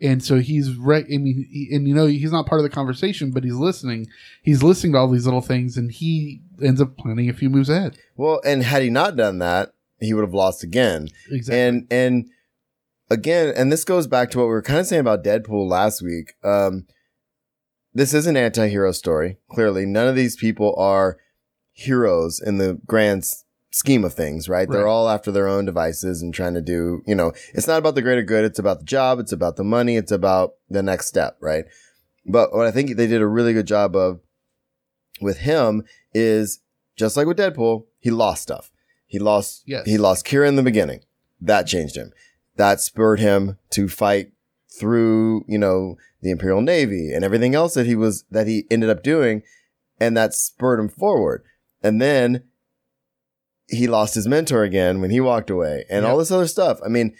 And 0.00 0.22
so 0.22 0.40
he's 0.40 0.76
re- 0.76 1.04
I 1.04 1.18
mean, 1.18 1.46
he, 1.50 1.70
and 1.74 1.88
you 1.88 1.94
know 1.94 2.06
he's 2.06 2.32
not 2.32 2.46
part 2.46 2.60
of 2.60 2.64
the 2.64 2.70
conversation, 2.70 3.30
but 3.30 3.44
he's 3.44 3.54
listening. 3.54 4.08
He's 4.42 4.62
listening 4.62 4.92
to 4.92 4.98
all 4.98 5.08
these 5.08 5.24
little 5.24 5.40
things, 5.40 5.76
and 5.76 5.90
he 5.90 6.42
ends 6.62 6.80
up 6.80 6.96
planning 6.96 7.30
a 7.30 7.32
few 7.32 7.48
moves 7.48 7.70
ahead. 7.70 7.96
Well, 8.16 8.40
and 8.44 8.62
had 8.62 8.82
he 8.82 8.90
not 8.90 9.16
done 9.16 9.38
that, 9.38 9.72
he 10.00 10.12
would 10.12 10.24
have 10.24 10.34
lost 10.34 10.62
again. 10.62 11.08
Exactly. 11.30 11.60
And 11.60 11.86
and 11.90 12.26
again, 13.08 13.54
and 13.56 13.70
this 13.70 13.84
goes 13.84 14.06
back 14.06 14.30
to 14.30 14.38
what 14.38 14.44
we 14.44 14.50
were 14.50 14.62
kind 14.62 14.80
of 14.80 14.86
saying 14.86 15.00
about 15.00 15.24
Deadpool 15.24 15.68
last 15.68 16.02
week. 16.02 16.34
Um, 16.42 16.86
this 17.94 18.12
is 18.12 18.26
an 18.26 18.36
anti-hero 18.36 18.90
story. 18.92 19.38
Clearly, 19.48 19.86
none 19.86 20.08
of 20.08 20.16
these 20.16 20.36
people 20.36 20.74
are 20.76 21.18
heroes 21.72 22.40
in 22.44 22.58
the 22.58 22.80
grand 22.86 23.24
scheme 23.74 24.04
of 24.04 24.14
things, 24.14 24.48
right? 24.48 24.68
They're 24.70 24.86
all 24.86 25.08
after 25.08 25.32
their 25.32 25.48
own 25.48 25.64
devices 25.64 26.22
and 26.22 26.32
trying 26.32 26.54
to 26.54 26.62
do, 26.62 27.02
you 27.08 27.14
know, 27.16 27.32
it's 27.52 27.66
not 27.66 27.78
about 27.78 27.96
the 27.96 28.02
greater 28.02 28.22
good. 28.22 28.44
It's 28.44 28.60
about 28.60 28.78
the 28.78 28.84
job. 28.84 29.18
It's 29.18 29.32
about 29.32 29.56
the 29.56 29.64
money. 29.64 29.96
It's 29.96 30.12
about 30.12 30.54
the 30.70 30.82
next 30.82 31.08
step, 31.08 31.36
right? 31.40 31.64
But 32.24 32.52
what 32.54 32.66
I 32.66 32.70
think 32.70 32.96
they 32.96 33.08
did 33.08 33.20
a 33.20 33.26
really 33.26 33.52
good 33.52 33.66
job 33.66 33.96
of 33.96 34.20
with 35.20 35.38
him 35.38 35.82
is 36.12 36.60
just 36.96 37.16
like 37.16 37.26
with 37.26 37.36
Deadpool, 37.36 37.86
he 37.98 38.10
lost 38.12 38.42
stuff. 38.44 38.70
He 39.06 39.18
lost, 39.18 39.64
Yes. 39.66 39.84
he 39.86 39.98
lost 39.98 40.24
Kira 40.24 40.46
in 40.46 40.54
the 40.54 40.62
beginning. 40.62 41.00
That 41.40 41.66
changed 41.66 41.96
him. 41.96 42.12
That 42.54 42.80
spurred 42.80 43.18
him 43.18 43.58
to 43.70 43.88
fight 43.88 44.30
through, 44.78 45.44
you 45.48 45.58
know, 45.58 45.96
the 46.22 46.30
Imperial 46.30 46.62
Navy 46.62 47.12
and 47.12 47.24
everything 47.24 47.56
else 47.56 47.74
that 47.74 47.86
he 47.86 47.96
was, 47.96 48.24
that 48.30 48.46
he 48.46 48.66
ended 48.70 48.88
up 48.90 49.02
doing. 49.02 49.42
And 50.00 50.16
that 50.16 50.32
spurred 50.32 50.78
him 50.78 50.88
forward. 50.88 51.42
And 51.82 52.00
then 52.00 52.44
he 53.68 53.86
lost 53.86 54.14
his 54.14 54.26
mentor 54.28 54.62
again 54.62 55.00
when 55.00 55.10
he 55.10 55.20
walked 55.20 55.50
away 55.50 55.84
and 55.88 56.04
all 56.04 56.18
this 56.18 56.30
other 56.30 56.46
stuff. 56.46 56.78
I 56.84 56.88
mean, 56.88 57.14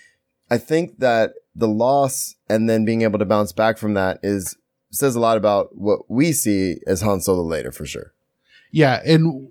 I 0.50 0.58
think 0.58 0.98
that 0.98 1.32
the 1.54 1.68
loss 1.68 2.34
and 2.48 2.68
then 2.68 2.84
being 2.84 3.02
able 3.02 3.18
to 3.18 3.24
bounce 3.24 3.52
back 3.52 3.78
from 3.78 3.94
that 3.94 4.18
is 4.22 4.56
says 4.90 5.16
a 5.16 5.20
lot 5.20 5.36
about 5.36 5.76
what 5.76 6.08
we 6.10 6.32
see 6.32 6.76
as 6.86 7.00
Han 7.00 7.20
Solo 7.20 7.42
later 7.42 7.72
for 7.72 7.86
sure. 7.86 8.12
Yeah, 8.70 9.00
and 9.06 9.48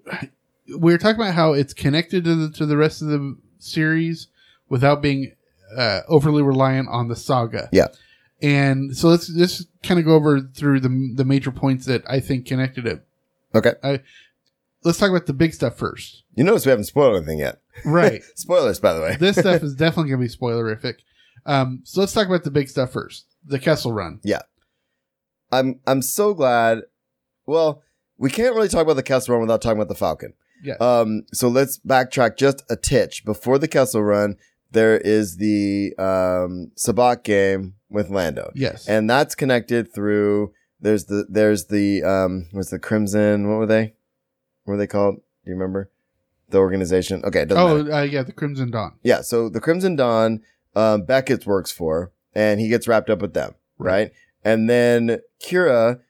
we 0.77 0.93
are 0.93 0.97
talking 0.97 1.21
about 1.21 1.33
how 1.33 1.53
it's 1.53 1.73
connected 1.73 2.23
to 2.25 2.35
the 2.35 2.51
to 2.57 2.65
the 2.65 2.77
rest 2.77 3.01
of 3.01 3.07
the 3.07 3.37
series 3.59 4.27
without 4.69 5.01
being 5.01 5.33
uh, 5.77 6.01
overly 6.07 6.43
reliant 6.43 6.89
on 6.89 7.07
the 7.07 7.15
saga. 7.15 7.69
Yeah. 7.71 7.87
and 8.41 8.95
so 8.95 9.07
let's 9.07 9.27
just 9.27 9.67
kind 9.81 9.99
of 9.99 10.05
go 10.05 10.13
over 10.15 10.41
through 10.41 10.81
the 10.81 11.13
the 11.15 11.25
major 11.25 11.51
points 11.51 11.85
that 11.85 12.03
I 12.07 12.19
think 12.19 12.45
connected 12.45 12.85
it. 12.85 13.03
Okay. 13.55 13.73
Let's 14.83 14.97
talk 14.97 15.09
about 15.09 15.25
the 15.25 15.33
big 15.33 15.53
stuff 15.53 15.77
first. 15.77 16.23
You 16.35 16.43
notice 16.43 16.65
we 16.65 16.71
haven't 16.71 16.85
spoiled 16.85 17.15
anything 17.15 17.39
yet. 17.39 17.61
Right. 17.85 18.21
Spoilers, 18.35 18.79
by 18.79 18.93
the 18.93 19.01
way. 19.01 19.15
this 19.19 19.37
stuff 19.37 19.63
is 19.63 19.75
definitely 19.77 20.11
going 20.11 20.21
to 20.21 20.27
be 20.27 20.35
spoilerific. 20.35 20.95
Um, 21.45 21.81
so 21.83 21.99
let's 22.01 22.13
talk 22.13 22.27
about 22.27 22.43
the 22.43 22.51
big 22.51 22.69
stuff 22.69 22.91
first. 22.91 23.25
The 23.45 23.59
Kessel 23.59 23.93
Run. 23.93 24.19
Yeah. 24.23 24.41
I'm 25.51 25.79
I'm 25.85 26.01
so 26.01 26.33
glad. 26.33 26.83
Well, 27.45 27.83
we 28.17 28.29
can't 28.29 28.55
really 28.55 28.69
talk 28.69 28.83
about 28.83 28.95
the 28.95 29.03
Kessel 29.03 29.33
Run 29.33 29.41
without 29.41 29.61
talking 29.61 29.77
about 29.77 29.89
the 29.89 29.95
Falcon. 29.95 30.33
Yeah. 30.63 30.75
Um. 30.79 31.25
So 31.33 31.47
let's 31.49 31.79
backtrack 31.79 32.37
just 32.37 32.63
a 32.69 32.75
titch. 32.75 33.25
Before 33.25 33.59
the 33.59 33.67
Kessel 33.67 34.01
Run, 34.01 34.37
there 34.71 34.97
is 34.97 35.37
the 35.37 35.93
um 35.97 36.71
sabacc 36.77 37.23
game 37.23 37.75
with 37.89 38.09
Lando, 38.09 38.51
yes. 38.55 38.87
and 38.87 39.09
that's 39.09 39.35
connected 39.35 39.93
through. 39.93 40.53
There's 40.79 41.05
the 41.05 41.27
there's 41.29 41.65
the 41.65 42.03
um 42.03 42.47
what's 42.51 42.71
the 42.71 42.79
Crimson? 42.79 43.49
What 43.49 43.57
were 43.57 43.65
they? 43.65 43.93
What 44.63 44.73
were 44.73 44.77
they 44.77 44.87
called? 44.87 45.15
Do 45.15 45.51
you 45.51 45.53
remember? 45.53 45.89
The 46.49 46.59
organization. 46.59 47.23
Okay, 47.25 47.45
oh, 47.49 47.91
uh, 47.91 48.01
yeah, 48.01 48.23
the 48.23 48.31
Crimson 48.31 48.71
Dawn. 48.71 48.93
Yeah, 49.01 49.21
so 49.21 49.49
the 49.49 49.61
Crimson 49.61 49.95
Dawn, 49.95 50.41
um, 50.75 51.03
Beckett 51.03 51.45
works 51.45 51.71
for, 51.71 52.11
and 52.33 52.59
he 52.59 52.69
gets 52.69 52.87
wrapped 52.87 53.09
up 53.09 53.21
with 53.21 53.33
them, 53.33 53.55
right? 53.77 53.91
Right. 53.91 54.11
And 54.43 54.69
then 54.69 55.19
Kira 55.41 56.01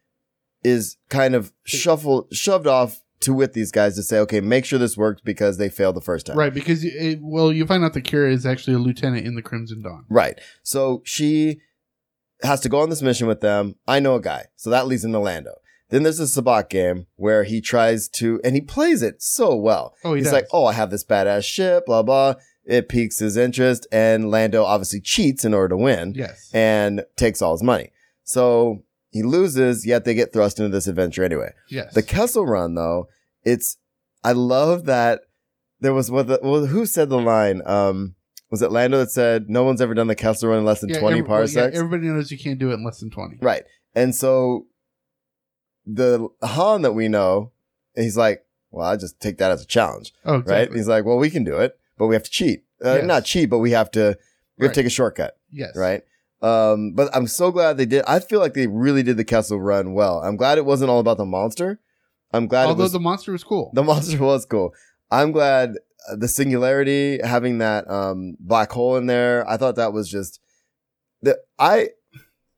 is 0.64 0.98
kind 1.10 1.36
of 1.36 1.54
shuffled, 1.64 2.28
shoved 2.34 2.68
off 2.68 3.02
to 3.22 3.34
with 3.34 3.54
these 3.54 3.72
guys 3.72 3.96
to 3.96 4.04
say, 4.04 4.20
okay, 4.20 4.42
make 4.42 4.66
sure 4.66 4.80
this 4.80 4.98
works 4.98 5.22
because 5.22 5.58
they 5.58 5.70
failed 5.70 5.96
the 5.96 6.02
first 6.02 6.26
time. 6.26 6.38
Right, 6.38 6.54
because 6.54 6.84
it, 6.84 7.20
well, 7.22 7.54
you 7.54 7.66
find 7.66 7.84
out 7.84 7.94
that 7.94 8.04
Kira 8.04 8.32
is 8.32 8.46
actually 8.46 8.76
a 8.76 8.80
lieutenant 8.80 9.26
in 9.26 9.36
the 9.36 9.42
Crimson 9.42 9.82
Dawn. 9.82 10.06
Right. 10.10 10.40
So 10.62 11.02
she 11.06 11.62
has 12.42 12.60
to 12.62 12.70
go 12.70 12.82
on 12.82 12.90
this 12.90 13.02
mission 13.02 13.28
with 13.28 13.42
them. 13.42 13.76
I 13.88 14.00
know 14.00 14.16
a 14.16 14.22
guy. 14.22 14.48
So 14.56 14.70
that 14.70 14.88
leads 14.88 15.06
into 15.06 15.20
Lando. 15.20 15.56
Then 15.90 16.04
there's 16.04 16.20
a 16.20 16.24
sabacc 16.24 16.70
game 16.70 17.06
where 17.16 17.44
he 17.44 17.62
tries 17.62 18.08
to, 18.10 18.40
and 18.44 18.56
he 18.56 18.62
plays 18.62 19.02
it 19.02 19.22
so 19.22 19.56
well. 19.56 19.94
Oh, 20.04 20.14
he 20.14 20.20
He's 20.20 20.26
does. 20.28 20.34
like, 20.34 20.48
oh, 20.52 20.66
I 20.66 20.74
have 20.74 20.90
this 20.90 21.04
badass 21.04 21.44
ship, 21.46 21.86
blah, 21.86 22.02
blah. 22.04 22.36
It 22.66 22.90
piques 22.90 23.20
his 23.20 23.38
interest. 23.38 23.86
And 23.92 24.32
Lando 24.32 24.64
obviously 24.64 25.02
cheats 25.02 25.46
in 25.46 25.54
order 25.54 25.70
to 25.70 25.78
win. 25.78 26.14
Yes. 26.16 26.50
and 26.54 27.04
takes 27.16 27.42
all 27.42 27.52
his 27.54 27.62
money. 27.64 27.92
So 28.24 28.84
he 29.12 29.22
loses, 29.22 29.86
yet 29.86 30.06
they 30.06 30.14
get 30.16 30.34
thrust 30.34 30.58
into 30.60 30.70
this 30.70 30.88
adventure 30.88 31.24
anyway. 31.24 31.52
yes. 31.70 31.94
The 31.94 32.02
Kessel 32.04 32.46
Run, 32.46 32.74
though, 32.76 33.08
it's 33.44 33.78
I 34.24 34.32
love 34.32 34.86
that 34.86 35.22
there 35.82 35.94
was 35.94 36.10
what 36.10 36.28
the 36.28 36.40
well, 36.42 36.66
who 36.66 36.86
said 36.86 37.10
the 37.10 37.20
line? 37.20 37.62
Um, 37.66 38.16
was 38.50 38.62
it 38.62 38.72
Lando 38.72 39.00
that 39.00 39.12
said 39.12 39.50
no 39.50 39.64
one's 39.66 39.82
ever 39.82 39.94
done 39.94 40.08
the 40.08 40.16
Kessel 40.16 40.48
Run 40.50 40.60
in 40.60 40.66
less 40.66 40.80
than 40.80 40.90
Yeah, 40.92 41.00
twenty 41.02 41.20
every- 41.20 41.30
well, 41.30 41.40
yeah, 41.42 41.44
parsecs? 41.62 41.78
everybody 41.78 42.08
knows 42.08 42.32
you 42.32 42.38
can't 42.40 42.58
do 42.58 42.72
it 42.72 42.76
in 42.76 42.86
less 42.86 43.00
than 43.02 43.10
20. 43.10 43.40
right, 43.42 43.64
and 43.94 44.16
so 44.16 44.66
the 45.86 46.28
Han 46.42 46.82
that 46.84 46.94
we 46.94 47.08
know, 47.08 47.52
he's 47.96 48.18
like, 48.18 48.46
well, 48.72 48.88
I 48.88 48.96
just 48.98 49.20
take 49.20 49.38
that 49.38 49.52
as 49.52 49.62
a 49.62 49.68
challenge, 49.68 50.14
Oh, 50.26 50.40
right? 50.42 50.72
He's 50.72 50.88
like, 50.88 51.06
well, 51.06 51.18
we 51.18 51.30
can 51.30 51.44
do 51.44 51.58
it, 51.58 51.78
but 51.98 52.08
we 52.08 52.16
have 52.16 52.24
to 52.24 52.32
cheat. 52.32 52.64
Uh, 52.84 52.96
Yes. 52.96 53.06
Not 53.06 53.26
cheat, 53.26 53.50
but 53.50 53.60
we 53.60 53.72
have 53.72 53.92
to 53.92 54.18
we 54.58 54.66
have 54.66 54.70
Right. 54.70 54.74
to 54.74 54.80
take 54.82 54.88
a 54.88 54.90
shortcut. 54.90 55.38
Yes. 55.52 55.76
right? 55.76 56.04
Um, 56.42 56.92
but 56.94 57.10
I'm 57.16 57.28
so 57.28 57.52
glad 57.52 57.78
they 57.78 57.86
did. 57.86 58.04
I 58.08 58.20
feel 58.20 58.40
like 58.40 58.54
they 58.54 58.68
really 58.68 59.02
did 59.04 59.16
the 59.18 59.24
Kessel 59.24 59.62
run 59.62 59.94
well. 59.94 60.20
I'm 60.20 60.36
glad 60.36 60.58
it 60.58 60.66
wasn't 60.66 60.90
all 60.90 61.00
about 61.00 61.18
the 61.18 61.26
monster. 61.26 61.80
I'm 62.34 62.48
glad 62.48 62.68
Although 62.68 62.82
it 62.82 62.84
was, 62.86 62.92
the 62.92 63.00
monster 63.00 63.32
was 63.32 63.44
cool. 63.44 63.72
the 63.74 63.84
monster 63.84 64.18
was 64.20 64.46
cool. 64.46 64.74
I'm 65.12 65.32
glad 65.32 65.78
uh, 66.10 66.16
the 66.18 66.28
singularity 66.28 67.20
having 67.24 67.60
that 67.60 67.90
um 67.90 68.36
black 68.40 68.72
hole 68.72 68.98
in 68.98 69.06
there. 69.06 69.48
I 69.48 69.56
thought 69.58 69.76
that 69.76 69.94
was 69.94 70.10
just 70.10 70.40
the 71.22 71.40
I. 71.60 71.90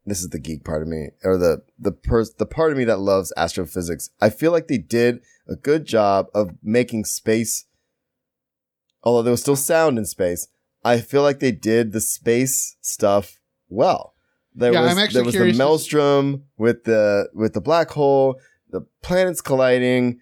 This 0.06 0.22
is 0.22 0.30
the 0.30 0.40
geek 0.40 0.64
part 0.64 0.82
of 0.84 0.88
me, 0.88 1.10
or 1.24 1.38
the 1.38 1.64
the 1.80 1.92
pers- 1.92 2.34
the 2.34 2.46
part 2.46 2.72
of 2.72 2.78
me 2.78 2.84
that 2.86 3.00
loves 3.00 3.34
astrophysics. 3.36 4.12
I 4.22 4.30
feel 4.30 4.52
like 4.52 4.68
they 4.68 4.78
did 4.78 5.22
a 5.48 5.56
good 5.56 5.86
job 5.86 6.28
of 6.34 6.52
making 6.62 7.06
space. 7.06 7.66
Although 9.04 9.24
there 9.24 9.32
was 9.32 9.42
still 9.42 9.56
sound 9.56 9.98
in 9.98 10.06
space, 10.06 10.48
I 10.84 11.00
feel 11.00 11.22
like 11.24 11.40
they 11.40 11.52
did 11.52 11.92
the 11.92 12.02
space 12.02 12.78
stuff 12.82 13.40
well. 13.70 14.14
There 14.54 14.72
Yeah, 14.72 14.82
was 14.82 15.14
there 15.14 15.24
was 15.24 15.34
the 15.34 15.54
maelstrom 15.58 16.44
with 16.58 16.84
the 16.86 17.30
with 17.34 17.54
the 17.54 17.62
black 17.62 17.90
hole, 17.90 18.40
the 18.70 18.82
planets 19.02 19.42
colliding. 19.42 20.20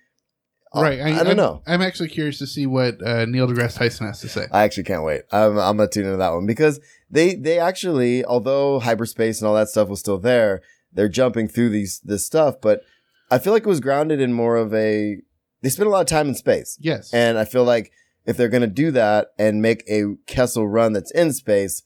Uh, 0.76 0.82
right. 0.82 1.00
I, 1.02 1.10
don't 1.12 1.28
I'm, 1.28 1.38
know. 1.38 1.62
I'm 1.68 1.82
actually 1.82 2.10
curious 2.10 2.40
to 2.40 2.48
see 2.48 2.66
what 2.66 3.02
uh, 3.06 3.26
Neil 3.26 3.48
deGrasse 3.48 3.78
Tyson 3.78 4.08
has 4.08 4.22
to 4.22 4.30
say. 4.30 4.48
I 4.52 4.64
actually 4.64 4.84
can't 4.84 5.04
wait. 5.04 5.22
I'm, 5.32 5.58
I'm 5.60 5.78
gonna 5.78 5.88
tune 5.88 6.06
into 6.06 6.18
that 6.18 6.34
one 6.34 6.46
because 6.46 6.80
they 7.10 7.36
they 7.36 7.60
actually, 7.60 8.26
although 8.26 8.80
hyperspace 8.80 9.40
and 9.40 9.48
all 9.48 9.56
that 9.56 9.70
stuff 9.70 9.90
was 9.90 10.00
still 10.00 10.18
there, 10.18 10.62
they're 10.92 11.10
jumping 11.10 11.48
through 11.48 11.70
these 11.70 12.00
this 12.04 12.26
stuff. 12.26 12.56
But 12.62 12.82
I 13.30 13.38
feel 13.40 13.54
like 13.54 13.64
it 13.64 13.70
was 13.70 13.80
grounded 13.80 14.20
in 14.20 14.34
more 14.34 14.56
of 14.56 14.74
a. 14.74 15.18
They 15.62 15.70
spent 15.70 15.88
a 15.88 15.92
lot 15.92 16.02
of 16.02 16.08
time 16.08 16.28
in 16.28 16.36
space, 16.36 16.78
yes. 16.82 17.14
and 17.14 17.38
I 17.38 17.46
feel 17.46 17.64
like 17.64 17.92
if 18.26 18.36
they're 18.36 18.50
gonna 18.50 18.68
do 18.68 18.92
that 18.92 19.28
and 19.38 19.62
make 19.62 19.84
a 19.90 20.16
Kessel 20.28 20.68
run 20.68 20.94
that's 20.94 21.12
in 21.12 21.34
space, 21.34 21.84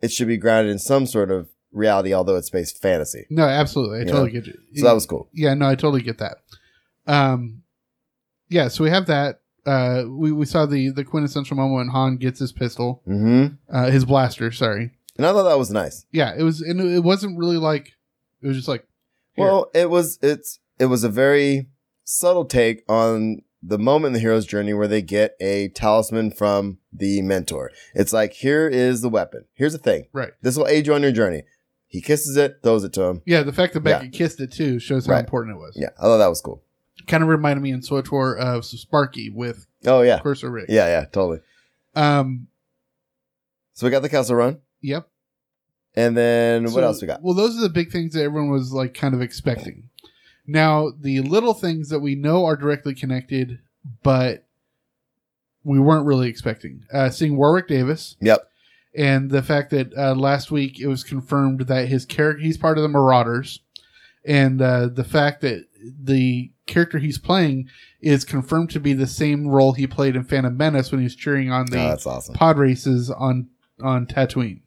it 0.00 0.10
should 0.10 0.26
be 0.26 0.36
grounded 0.36 0.72
in 0.72 0.78
some 0.78 1.06
sort 1.06 1.30
of 1.30 1.48
reality, 1.70 2.12
although 2.12 2.36
it's 2.36 2.48
space 2.48 2.72
fantasy. 2.72 3.26
no, 3.30 3.44
absolutely. 3.44 3.98
I 3.98 4.00
You 4.00 4.06
totally 4.06 4.32
know? 4.32 4.40
get 4.40 4.48
it. 4.48 4.58
So 4.74 4.84
that 4.86 4.92
was 4.92 5.06
cool. 5.06 5.28
Yeah, 5.32 5.54
no, 5.54 5.68
I 5.68 5.74
totally 5.74 6.02
get 6.02 6.18
that. 6.18 6.38
Um, 7.06 7.61
yeah, 8.52 8.68
so 8.68 8.84
we 8.84 8.90
have 8.90 9.06
that. 9.06 9.40
Uh, 9.64 10.04
we, 10.08 10.32
we 10.32 10.44
saw 10.44 10.66
the 10.66 10.90
the 10.90 11.04
quintessential 11.04 11.56
moment 11.56 11.76
when 11.76 11.88
Han 11.88 12.16
gets 12.16 12.40
his 12.40 12.52
pistol, 12.52 13.00
hmm 13.04 13.46
uh, 13.72 13.90
his 13.90 14.04
blaster. 14.04 14.50
Sorry. 14.50 14.90
And 15.16 15.26
I 15.26 15.32
thought 15.32 15.44
that 15.44 15.58
was 15.58 15.70
nice. 15.70 16.06
Yeah, 16.10 16.34
it 16.36 16.42
was, 16.42 16.60
and 16.62 16.80
it 16.80 17.04
wasn't 17.04 17.38
really 17.38 17.58
like 17.58 17.92
it 18.40 18.46
was 18.48 18.56
just 18.56 18.68
like. 18.68 18.86
here. 19.34 19.44
Well, 19.44 19.70
it 19.74 19.88
was 19.90 20.18
it's 20.22 20.58
it 20.78 20.86
was 20.86 21.04
a 21.04 21.08
very 21.08 21.68
subtle 22.04 22.44
take 22.44 22.82
on 22.88 23.42
the 23.62 23.78
moment 23.78 24.06
in 24.08 24.12
the 24.14 24.18
hero's 24.18 24.46
journey 24.46 24.74
where 24.74 24.88
they 24.88 25.02
get 25.02 25.36
a 25.40 25.68
talisman 25.68 26.32
from 26.32 26.78
the 26.92 27.22
mentor. 27.22 27.70
It's 27.94 28.12
like 28.12 28.32
here 28.32 28.66
is 28.68 29.00
the 29.02 29.08
weapon. 29.08 29.44
Here's 29.54 29.72
the 29.74 29.78
thing. 29.78 30.06
right. 30.12 30.32
This 30.42 30.56
will 30.56 30.66
aid 30.66 30.86
you 30.88 30.94
on 30.94 31.02
your 31.02 31.12
journey. 31.12 31.44
He 31.86 32.00
kisses 32.00 32.36
it, 32.36 32.56
throws 32.64 32.82
it 32.84 32.92
to 32.94 33.02
him. 33.02 33.22
Yeah, 33.26 33.42
the 33.44 33.52
fact 33.52 33.74
that 33.74 33.84
Yeah. 33.86 33.98
Becky 33.98 34.08
kissed 34.08 34.40
it 34.40 34.50
too 34.50 34.80
shows 34.80 35.06
how 35.06 35.12
Right. 35.12 35.20
important 35.24 35.56
it 35.56 35.60
was. 35.60 35.76
Yeah, 35.78 35.90
I 35.98 36.02
thought 36.02 36.18
that 36.18 36.26
was 36.28 36.40
cool. 36.40 36.64
Kind 37.06 37.22
of 37.22 37.28
reminded 37.28 37.62
me 37.62 37.70
in 37.72 37.80
SWTOR 37.80 38.38
of 38.38 38.64
Sparky 38.64 39.30
with 39.30 39.66
Oh 39.84 40.02
yeah, 40.02 40.18
Corso 40.20 40.48
Riggs. 40.48 40.72
yeah, 40.72 40.86
yeah, 40.86 41.04
totally. 41.06 41.40
Um. 41.94 42.48
So 43.74 43.86
we 43.86 43.90
got 43.90 44.02
the 44.02 44.08
Kessel 44.08 44.36
run, 44.36 44.58
Yep. 44.82 45.08
and 45.94 46.16
then 46.16 46.64
what 46.64 46.72
So- 46.74 46.82
else 46.82 47.00
we 47.00 47.06
got? 47.08 47.22
Well, 47.22 47.34
those 47.34 47.56
are 47.56 47.60
the 47.62 47.68
big 47.70 47.90
things 47.90 48.12
that 48.14 48.22
everyone 48.22 48.50
was 48.50 48.72
like 48.72 48.92
kind 48.94 49.14
of 49.14 49.22
expecting. 49.22 49.88
Now, 50.46 50.90
the 50.98 51.20
little 51.20 51.54
things 51.54 51.88
that 51.88 52.00
we 52.00 52.14
know 52.14 52.44
are 52.44 52.56
directly 52.56 52.94
connected, 52.94 53.60
but 54.02 54.46
we 55.64 55.78
weren't 55.78 56.04
really 56.06 56.28
expecting. 56.28 56.84
Uh, 56.92 57.08
seeing 57.10 57.36
Warwick 57.36 57.68
Davis 57.68 58.16
Yep. 58.20 58.40
and 58.94 59.30
the 59.30 59.42
fact 59.42 59.70
that 59.70 59.96
uh, 59.96 60.14
last 60.14 60.50
week 60.50 60.80
it 60.80 60.88
was 60.88 61.04
confirmed 61.04 61.60
that 61.62 61.88
his 61.88 62.04
character 62.04 62.42
he's 62.42 62.58
part 62.58 62.76
of 62.76 62.82
the 62.82 62.88
Marauders, 62.88 63.60
and 64.24 64.60
uh, 64.60 64.88
the 64.88 65.04
fact 65.04 65.40
that 65.42 65.64
the 65.82 66.52
character 66.66 66.98
he's 66.98 67.18
playing 67.18 67.68
is 68.00 68.24
confirmed 68.24 68.70
to 68.70 68.80
be 68.80 68.92
the 68.92 69.06
same 69.06 69.48
role 69.48 69.72
he 69.72 69.86
played 69.86 70.16
in 70.16 70.24
Phantom 70.24 70.56
Menace 70.56 70.90
when 70.90 71.00
he 71.00 71.04
was 71.04 71.16
cheering 71.16 71.50
on 71.50 71.66
the 71.66 71.78
Oh, 71.78 71.88
that's 71.88 72.06
awesome. 72.06 72.34
pod 72.34 72.58
races 72.58 73.10
on 73.10 73.48
on 73.82 74.06
Tatooine. 74.06 74.60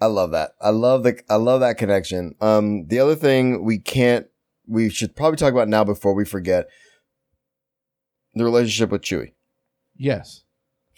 I 0.00 0.06
love 0.06 0.30
that. 0.30 0.52
I 0.60 0.70
love 0.70 1.02
the 1.02 1.20
I 1.28 1.36
love 1.36 1.60
that 1.60 1.76
connection. 1.78 2.34
Um, 2.40 2.86
the 2.86 2.98
other 3.00 3.14
thing 3.16 3.64
we 3.64 3.78
can't 3.78 4.26
we 4.66 4.88
should 4.88 5.16
probably 5.16 5.36
talk 5.36 5.52
about 5.52 5.68
now 5.68 5.82
before 5.84 6.14
we 6.14 6.24
forget 6.24 6.66
the 8.34 8.44
relationship 8.44 8.90
with 8.90 9.02
Chewie. 9.02 9.32
Yes. 9.96 10.44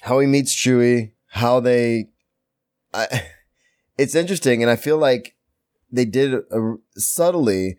How 0.03 0.19
he 0.19 0.27
meets 0.27 0.55
Chewie, 0.55 1.13
how 1.29 1.61
they, 1.61 2.11
I, 2.93 3.23
it's 3.99 4.15
interesting, 4.15 4.63
and 4.63 4.71
I 4.71 4.77
feel 4.77 4.99
like 4.99 5.35
they 5.91 6.05
did 6.05 6.35
a, 6.35 6.75
subtly. 6.97 7.79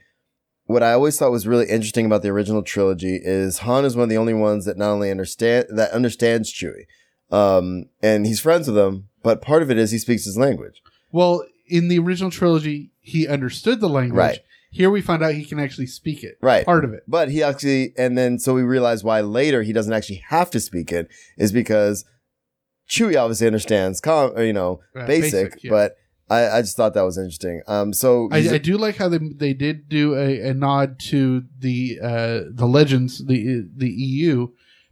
What 0.66 0.84
I 0.84 0.94
always 0.94 1.20
thought 1.20 1.32
was 1.32 1.48
really 1.48 1.68
interesting 1.68 2.06
about 2.06 2.22
the 2.22 2.30
original 2.30 2.64
trilogy 2.64 3.20
is 3.22 3.60
Han 3.60 3.86
is 3.86 3.96
one 3.96 4.04
of 4.04 4.10
the 4.10 4.18
only 4.18 4.34
ones 4.34 4.66
that 4.66 4.78
not 4.78 4.92
only 4.92 5.12
understand 5.12 5.68
that 5.70 5.92
understands 5.92 6.54
Chewie, 6.54 6.86
um, 7.32 7.86
and 8.02 8.26
he's 8.26 8.40
friends 8.40 8.68
with 8.68 8.78
him, 8.78 9.10
but 9.24 9.42
part 9.42 9.62
of 9.62 9.70
it 9.70 9.78
is 9.78 9.92
he 9.92 9.98
speaks 9.98 10.26
his 10.26 10.38
language. 10.38 10.82
Well, 11.12 11.46
in 11.68 11.88
the 11.88 12.00
original 12.00 12.32
trilogy, 12.32 12.92
he 13.02 13.28
understood 13.28 13.82
the 13.82 13.90
language. 13.90 14.18
Right. 14.18 14.40
Here 14.72 14.90
we 14.90 15.02
find 15.02 15.22
out 15.22 15.36
he 15.36 15.46
can 15.46 15.60
actually 15.60 15.86
speak 15.88 16.24
it. 16.24 16.38
Right. 16.42 16.66
Part 16.66 16.84
of 16.84 16.94
it. 16.94 17.04
But 17.08 17.30
he 17.30 17.44
actually, 17.44 17.94
and 17.98 18.18
then 18.18 18.40
so 18.40 18.56
we 18.56 18.64
realize 18.64 19.04
why 19.04 19.22
later 19.22 19.62
he 19.64 19.74
doesn't 19.74 19.94
actually 19.94 20.24
have 20.30 20.50
to 20.52 20.60
speak 20.60 20.92
it 20.92 21.10
is 21.38 21.52
because 21.52 22.06
Chewie 22.90 23.20
obviously 23.20 23.48
understands, 23.48 24.02
com, 24.02 24.38
you 24.38 24.54
know, 24.54 24.80
basic. 24.94 25.52
basic, 25.52 25.64
yeah. 25.64 25.70
But 25.70 25.96
I, 26.30 26.50
I 26.58 26.62
just 26.62 26.78
thought 26.78 26.94
that 26.94 27.02
was 27.04 27.18
interesting. 27.18 27.62
Um, 27.68 27.94
so 27.94 28.30
I, 28.32 28.38
I 28.38 28.58
do 28.58 28.78
like 28.78 28.96
how 28.98 29.10
they 29.10 29.18
they 29.20 29.54
did 29.54 29.90
do 29.90 30.16
a, 30.16 30.50
a 30.50 30.54
nod 30.54 31.00
to 31.10 31.44
the 31.60 32.00
uh, 32.02 32.40
the 32.50 32.66
legends 32.68 33.24
the 33.26 33.68
the 33.76 33.90
EU 33.90 34.48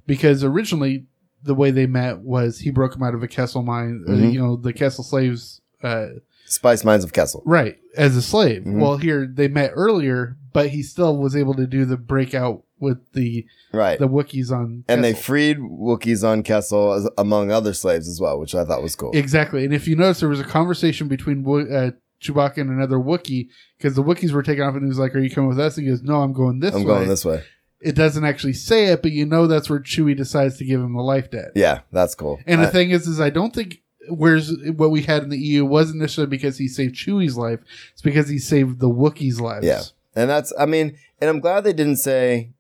because 0.06 0.44
originally 0.44 1.06
the 1.44 1.56
way 1.56 1.72
they 1.72 1.88
met 1.88 2.20
was 2.20 2.60
he 2.60 2.70
broke 2.70 2.96
him 2.96 3.02
out 3.04 3.16
of 3.16 3.24
a 3.24 3.28
Kessel 3.28 3.62
mine 3.64 4.04
uh, 4.08 4.12
Mhm. 4.12 4.34
you 4.34 4.40
know 4.40 4.56
the 4.56 4.74
Kessel 4.74 5.04
slaves 5.04 5.62
uh, 5.82 6.08
Spice 6.46 6.84
Mines 6.84 7.04
of 7.04 7.14
Kessel. 7.14 7.42
right 7.46 7.78
as 7.98 8.16
a 8.16 8.22
slave. 8.22 8.64
Mhm. 8.64 8.80
Well, 8.80 8.98
here 8.98 9.26
they 9.26 9.48
met 9.48 9.72
earlier, 9.74 10.38
but 10.54 10.70
he 10.70 10.84
still 10.84 11.18
was 11.18 11.36
able 11.36 11.54
to 11.56 11.66
do 11.66 11.86
the 11.86 11.98
breakout 11.98 12.64
with 12.82 12.98
the 13.14 13.46
Right. 13.72 14.00
the 14.00 14.08
Wookiees 14.08 14.52
on 14.52 14.84
and 14.88 15.04
they 15.04 15.14
freed 15.14 15.58
Wookiees 15.60 16.28
on 16.28 16.44
Kessel 16.44 16.94
as, 16.94 17.10
among 17.18 17.52
other 17.52 17.74
slaves 17.74 18.08
as 18.08 18.20
well, 18.20 18.40
which 18.40 18.54
I 18.56 18.66
thought 18.66 18.82
was 18.82 18.96
cool. 18.96 19.12
Exactly. 19.14 19.64
And 19.64 19.74
if 19.74 19.88
you 19.88 19.96
notice, 19.96 20.20
there 20.20 20.30
was 20.30 20.40
a 20.40 20.46
conversation 20.46 21.08
between 21.08 21.46
uh, 21.46 21.92
Chewbacca 22.22 22.58
and 22.58 22.70
another 22.70 22.98
Wookiee 22.98 23.50
because 23.78 23.96
the 23.96 24.04
Wookiees 24.04 24.32
were 24.32 24.44
taking 24.44 24.64
off, 24.64 24.74
and 24.74 24.84
he 24.84 24.88
was 24.90 25.00
like, 25.00 25.16
"Are 25.16 25.20
you 25.20 25.30
coming 25.30 25.50
with 25.50 25.60
us?" 25.60 25.78
And 25.78 25.86
he 25.86 25.92
goes, 25.92 26.04
"No, 26.04 26.22
I'm 26.22 26.34
going 26.34 26.60
this 26.60 26.74
I'm 26.76 26.82
way." 26.82 26.88
going 26.88 27.08
this 27.08 27.26
way. 27.26 27.44
It 27.80 27.96
doesn't 27.96 28.24
actually 28.24 28.54
say 28.54 28.88
it, 28.88 29.02
but 29.02 29.12
you 29.12 29.26
know 29.26 29.48
that's 29.48 29.68
where 29.70 29.80
Chewie 29.80 30.16
decides 30.16 30.58
to 30.58 30.66
give 30.66 30.80
him 30.82 30.94
the 30.94 31.02
life 31.02 31.32
debt. 31.32 31.52
Yeah, 31.56 31.80
that's 31.92 32.14
cool. 32.14 32.40
And 32.46 32.62
the 32.62 32.68
thing 32.68 32.92
is, 32.92 33.08
is 33.08 33.20
I 33.20 33.32
don't 33.32 33.56
think 33.56 33.82
where's 34.10 34.54
what 34.76 34.92
we 34.92 35.02
had 35.02 35.24
in 35.24 35.30
the 35.30 35.38
EU 35.40 35.66
wasn't 35.66 36.00
necessarily 36.00 36.30
because 36.30 36.58
he 36.60 36.68
saved 36.68 36.94
Chewie's 36.96 37.38
life; 37.38 37.60
it's 37.94 38.04
because 38.04 38.30
he 38.30 38.38
saved 38.38 38.80
the 38.80 38.90
Wookiees' 38.90 39.40
lives. 39.40 39.66
Yeah. 39.66 39.82
And 40.16 40.30
that's, 40.30 40.52
I 40.60 40.66
mean, 40.66 40.98
and 41.22 41.30
I'm 41.30 41.40
glad 41.40 41.64
they 41.64 41.72
didn't 41.74 41.96
say 41.96 42.52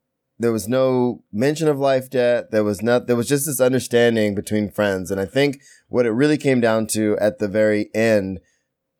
there 0.41 0.51
was 0.51 0.67
no 0.67 1.23
mention 1.31 1.67
of 1.67 1.79
life 1.79 2.09
debt. 2.09 2.51
There 2.51 2.63
was 2.63 2.81
not, 2.81 3.05
there 3.05 3.15
was 3.15 3.27
just 3.27 3.45
this 3.45 3.61
understanding 3.61 4.33
between 4.33 4.71
friends. 4.71 5.11
And 5.11 5.21
I 5.21 5.25
think 5.25 5.61
what 5.87 6.05
it 6.05 6.11
really 6.11 6.37
came 6.37 6.59
down 6.59 6.87
to 6.87 7.17
at 7.19 7.37
the 7.39 7.47
very 7.47 7.89
end, 7.93 8.39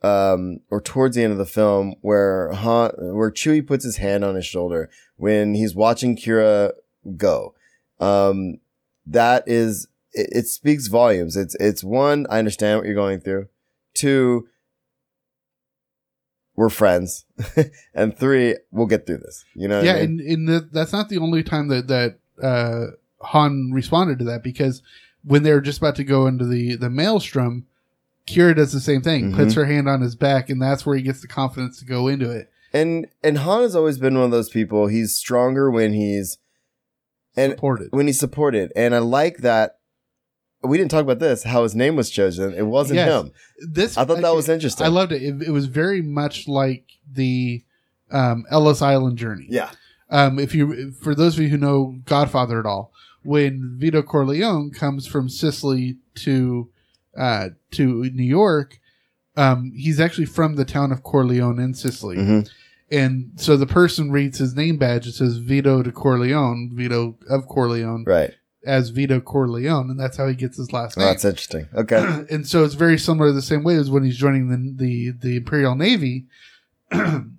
um, 0.04 0.60
or 0.70 0.80
towards 0.80 1.16
the 1.16 1.24
end 1.24 1.32
of 1.32 1.40
the 1.40 1.46
film, 1.46 1.96
where 2.02 2.52
Han, 2.52 2.92
where 2.98 3.32
Chewie 3.32 3.66
puts 3.66 3.84
his 3.84 3.98
hand 3.98 4.24
on 4.24 4.36
his 4.36 4.46
shoulder 4.46 4.90
when 5.18 5.56
he's 5.56 5.76
watching 5.76 6.16
Kira 6.16 6.74
go, 7.18 7.56
um, 8.00 8.60
that 9.06 9.44
is, 9.48 9.88
it, 10.14 10.30
it 10.32 10.48
speaks 10.48 10.88
volumes. 10.88 11.36
It's, 11.36 11.56
it's 11.56 11.84
one, 11.84 12.28
I 12.30 12.38
understand 12.38 12.78
what 12.78 12.86
you're 12.86 12.96
going 12.96 13.20
through. 13.20 13.48
Two, 13.96 14.48
we're 16.56 16.70
friends. 16.70 17.26
and 17.94 18.16
three, 18.18 18.56
we'll 18.72 18.88
get 18.88 19.06
through 19.08 19.20
this. 19.20 19.46
You 19.56 19.68
know? 19.68 19.78
what 19.78 19.88
I 19.88 19.88
yeah, 20.00 20.06
mean? 20.06 20.20
and, 20.20 20.22
and 20.22 20.48
the, 20.50 20.70
that's 20.72 20.92
not 20.94 21.10
the 21.10 21.18
only 21.18 21.44
time 21.44 21.68
that 21.70 21.88
that 21.88 22.18
uh, 22.42 22.88
Han 23.26 23.72
responded 23.74 24.20
to 24.20 24.26
that 24.26 24.44
because 24.44 24.82
when 25.24 25.44
they 25.44 25.52
were 25.54 25.62
just 25.62 25.78
about 25.80 25.96
to 25.98 26.04
go 26.04 26.28
into 26.28 26.46
the 26.46 26.76
the 26.76 26.90
maelstrom, 26.90 27.66
Kira 28.28 28.56
does 28.56 28.72
the 28.74 28.80
same 28.80 29.02
thing, 29.02 29.32
Mhm. 29.32 29.36
puts 29.36 29.54
her 29.56 29.66
hand 29.66 29.88
on 29.88 30.02
his 30.02 30.16
back, 30.16 30.50
and 30.50 30.62
that's 30.62 30.86
where 30.86 30.96
he 30.96 31.02
gets 31.04 31.22
the 31.22 31.28
confidence 31.28 31.80
to 31.80 31.86
go 31.86 32.08
into 32.08 32.30
it. 32.32 32.50
and 32.74 33.08
and 33.24 33.38
Han 33.40 33.62
has 33.62 33.76
always 33.76 33.98
been 33.98 34.16
one 34.16 34.24
of 34.26 34.32
those 34.32 34.50
people. 34.50 34.88
He's 34.88 35.16
stronger 35.16 35.70
when 35.72 35.94
he's 35.94 36.38
and 37.36 37.54
Supported. 37.54 37.90
when 37.92 38.08
he's 38.08 38.20
supported. 38.20 38.72
And 38.76 38.94
I 38.94 39.00
like 39.00 39.38
that. 39.38 39.78
We 40.64 40.78
didn't 40.78 40.92
talk 40.92 41.02
about 41.04 41.20
this. 41.20 41.44
How 41.44 41.64
his 41.64 41.76
name 41.76 41.96
was 41.96 42.10
chosen. 42.10 42.54
It 42.54 42.68
wasn't 42.68 42.98
Yes. 42.98 43.24
him. 43.24 43.32
This 43.60 43.98
I 43.98 44.06
thought 44.06 44.22
that 44.22 44.36
was 44.36 44.48
interesting. 44.50 44.86
I 44.86 44.90
loved 44.90 45.12
it. 45.12 45.24
it. 45.24 45.42
It 45.48 45.52
was 45.52 45.66
very 45.66 46.02
much 46.02 46.48
like 46.48 46.86
the 47.12 47.64
um, 48.12 48.46
Ellis 48.52 48.82
Island 48.82 49.18
journey. 49.18 49.48
Yeah. 49.50 49.72
Um, 50.10 50.38
if 50.40 50.54
you, 50.54 50.92
for 50.92 51.16
those 51.16 51.36
of 51.38 51.44
you 51.44 51.50
who 51.50 51.58
know 51.58 51.96
Godfather 52.06 52.60
at 52.60 52.66
all, 52.66 52.92
when 53.24 53.76
Vito 53.80 54.02
Corleone 54.02 54.72
comes 54.72 55.08
from 55.08 55.30
Sicily 55.30 55.98
to 56.16 56.70
uh, 57.18 57.50
to 57.72 58.04
New 58.12 58.24
York, 58.24 58.80
um, 59.38 59.72
he's 59.76 60.00
actually 60.00 60.26
from 60.26 60.56
the 60.56 60.66
town 60.66 60.92
of 60.92 61.04
Corleone 61.04 61.60
in 61.60 61.74
Sicily, 61.74 62.18
Mhm. 62.18 62.50
and 62.90 63.32
so 63.36 63.58
the 63.58 63.66
person 63.68 64.12
reads 64.12 64.38
his 64.38 64.56
name 64.56 64.78
badge. 64.78 65.08
It 65.08 65.14
says 65.14 65.38
Vito 65.38 65.82
de 65.84 65.92
Corleone, 65.92 66.72
Vito 66.74 67.18
of 67.30 67.48
Corleone, 67.48 68.04
Right. 68.06 68.32
As 68.66 68.90
Vito 68.90 69.20
Corleone, 69.20 69.90
and 69.90 70.00
that's 70.00 70.18
how 70.18 70.28
he 70.28 70.36
gets 70.36 70.58
his 70.58 70.72
last 70.72 70.98
Oh, 70.98 71.02
name. 71.02 71.10
that's 71.10 71.26
interesting. 71.26 71.68
Okay. 71.74 71.98
and 72.30 72.48
so 72.48 72.64
it's 72.64 72.76
very 72.76 72.98
similar 73.00 73.32
the 73.32 73.42
same 73.42 73.64
way 73.64 73.76
as 73.76 73.90
when 73.90 74.04
he's 74.04 74.18
joining 74.18 74.50
the 74.50 74.74
the, 74.86 75.12
the 75.20 75.38
Imperial 75.38 75.76
Navy. 75.76 76.26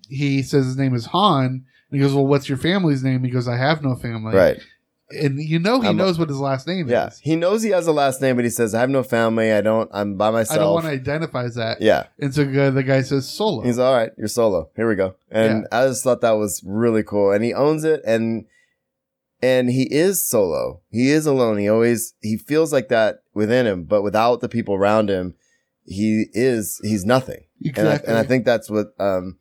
he 0.09 0.43
says 0.43 0.67
his 0.67 0.77
name 0.77 0.95
is 0.95 1.07
Han, 1.07 1.47
and 1.47 1.65
he 1.91 1.99
goes, 1.99 2.15
"Well, 2.15 2.27
what's 2.27 2.49
your 2.49 2.59
family's 2.59 3.03
name?" 3.03 3.23
He 3.25 3.31
goes, 3.31 3.49
"I 3.49 3.57
have 3.57 3.83
no 3.83 3.95
family." 3.95 4.35
right. 4.35 4.59
and 5.11 5.39
you 5.39 5.59
know 5.59 5.79
he 5.81 5.89
I'm- 5.89 5.97
knows 5.99 6.19
what 6.19 6.29
his 6.31 6.39
last 6.39 6.67
name 6.67 6.89
Yeah. 6.89 7.09
is. 7.09 7.19
He 7.19 7.37
knows 7.37 7.63
he 7.63 7.69
has 7.71 7.87
a 7.87 7.93
last 7.93 8.23
name, 8.23 8.35
but 8.37 8.45
he 8.47 8.51
says, 8.51 8.75
I 8.75 8.81
have 8.81 8.89
no 8.89 9.03
family. 9.03 9.53
I 9.53 9.61
don't, 9.61 9.91
I'm 9.93 10.17
by 10.17 10.31
myself. 10.31 10.59
I 10.59 10.63
don't 10.63 10.73
want 10.73 10.87
to 10.87 10.91
identify 10.93 11.45
as 11.45 11.55
that. 11.57 11.83
Yeah. 11.83 12.07
And 12.19 12.35
so 12.35 12.45
the 12.45 12.71
the 12.71 12.83
guy 12.83 13.03
says 13.03 13.29
Solo. 13.29 13.63
He's 13.63 13.79
all 13.79 13.93
right. 13.95 14.11
You're 14.17 14.29
solo. 14.29 14.71
Here 14.75 14.89
we 14.89 14.95
go. 14.95 15.15
And 15.31 15.67
I 15.71 15.87
just 15.87 16.03
thought 16.03 16.23
that 16.23 16.31
was 16.33 16.63
really 16.65 17.03
cool. 17.03 17.31
And 17.31 17.45
he 17.45 17.53
owns 17.53 17.85
it. 17.85 18.01
And 18.07 18.47
and 19.43 19.69
he 19.69 19.93
is 19.93 20.25
solo. 20.25 20.81
He 20.91 21.11
is 21.11 21.27
alone. 21.27 21.59
He 21.59 21.69
always 21.69 22.15
he 22.23 22.37
feels 22.37 22.73
like 22.73 22.89
that 22.89 23.25
within 23.35 23.67
him, 23.67 23.85
but 23.85 24.03
without 24.03 24.41
the 24.41 24.49
people 24.49 24.75
around 24.75 25.11
him, 25.11 25.35
he 25.85 26.27
is 26.33 26.81
he's 26.83 27.05
nothing. 27.05 27.45
And 27.81 27.89
I, 27.89 27.97
and 28.07 28.17
I 28.19 28.23
think 28.23 28.45
that's 28.45 28.71
what 28.71 28.95
um 28.99 29.39